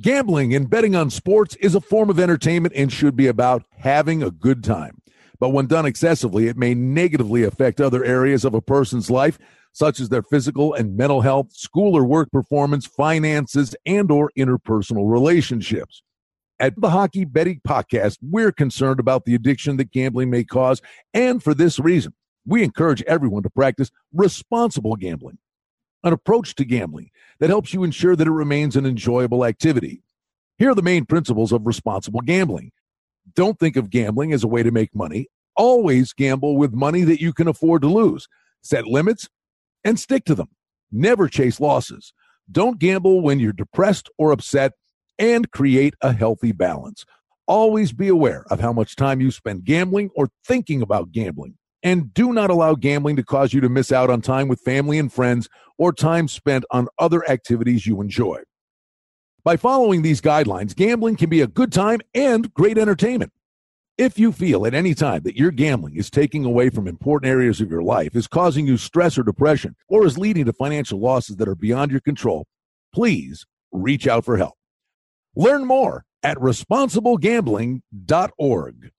[0.00, 4.22] Gambling and betting on sports is a form of entertainment and should be about having
[4.22, 5.00] a good time.
[5.40, 9.36] But when done excessively, it may negatively affect other areas of a person's life,
[9.72, 15.10] such as their physical and mental health, school or work performance, finances, and or interpersonal
[15.10, 16.04] relationships.
[16.60, 20.80] At the Hockey Betting Podcast, we're concerned about the addiction that gambling may cause,
[21.12, 22.14] and for this reason,
[22.46, 25.38] we encourage everyone to practice responsible gambling
[26.04, 30.02] an approach to gambling that helps you ensure that it remains an enjoyable activity.
[30.58, 32.70] Here are the main principles of responsible gambling.
[33.34, 35.28] Don't think of gambling as a way to make money.
[35.56, 38.28] Always gamble with money that you can afford to lose.
[38.60, 39.28] Set limits
[39.82, 40.48] and stick to them.
[40.92, 42.12] Never chase losses.
[42.52, 44.72] Don't gamble when you're depressed or upset
[45.18, 47.06] and create a healthy balance.
[47.46, 51.56] Always be aware of how much time you spend gambling or thinking about gambling.
[51.84, 54.98] And do not allow gambling to cause you to miss out on time with family
[54.98, 58.40] and friends or time spent on other activities you enjoy.
[59.44, 63.30] By following these guidelines, gambling can be a good time and great entertainment.
[63.98, 67.60] If you feel at any time that your gambling is taking away from important areas
[67.60, 71.36] of your life, is causing you stress or depression, or is leading to financial losses
[71.36, 72.46] that are beyond your control,
[72.92, 74.54] please reach out for help.
[75.36, 78.90] Learn more at responsiblegambling.org.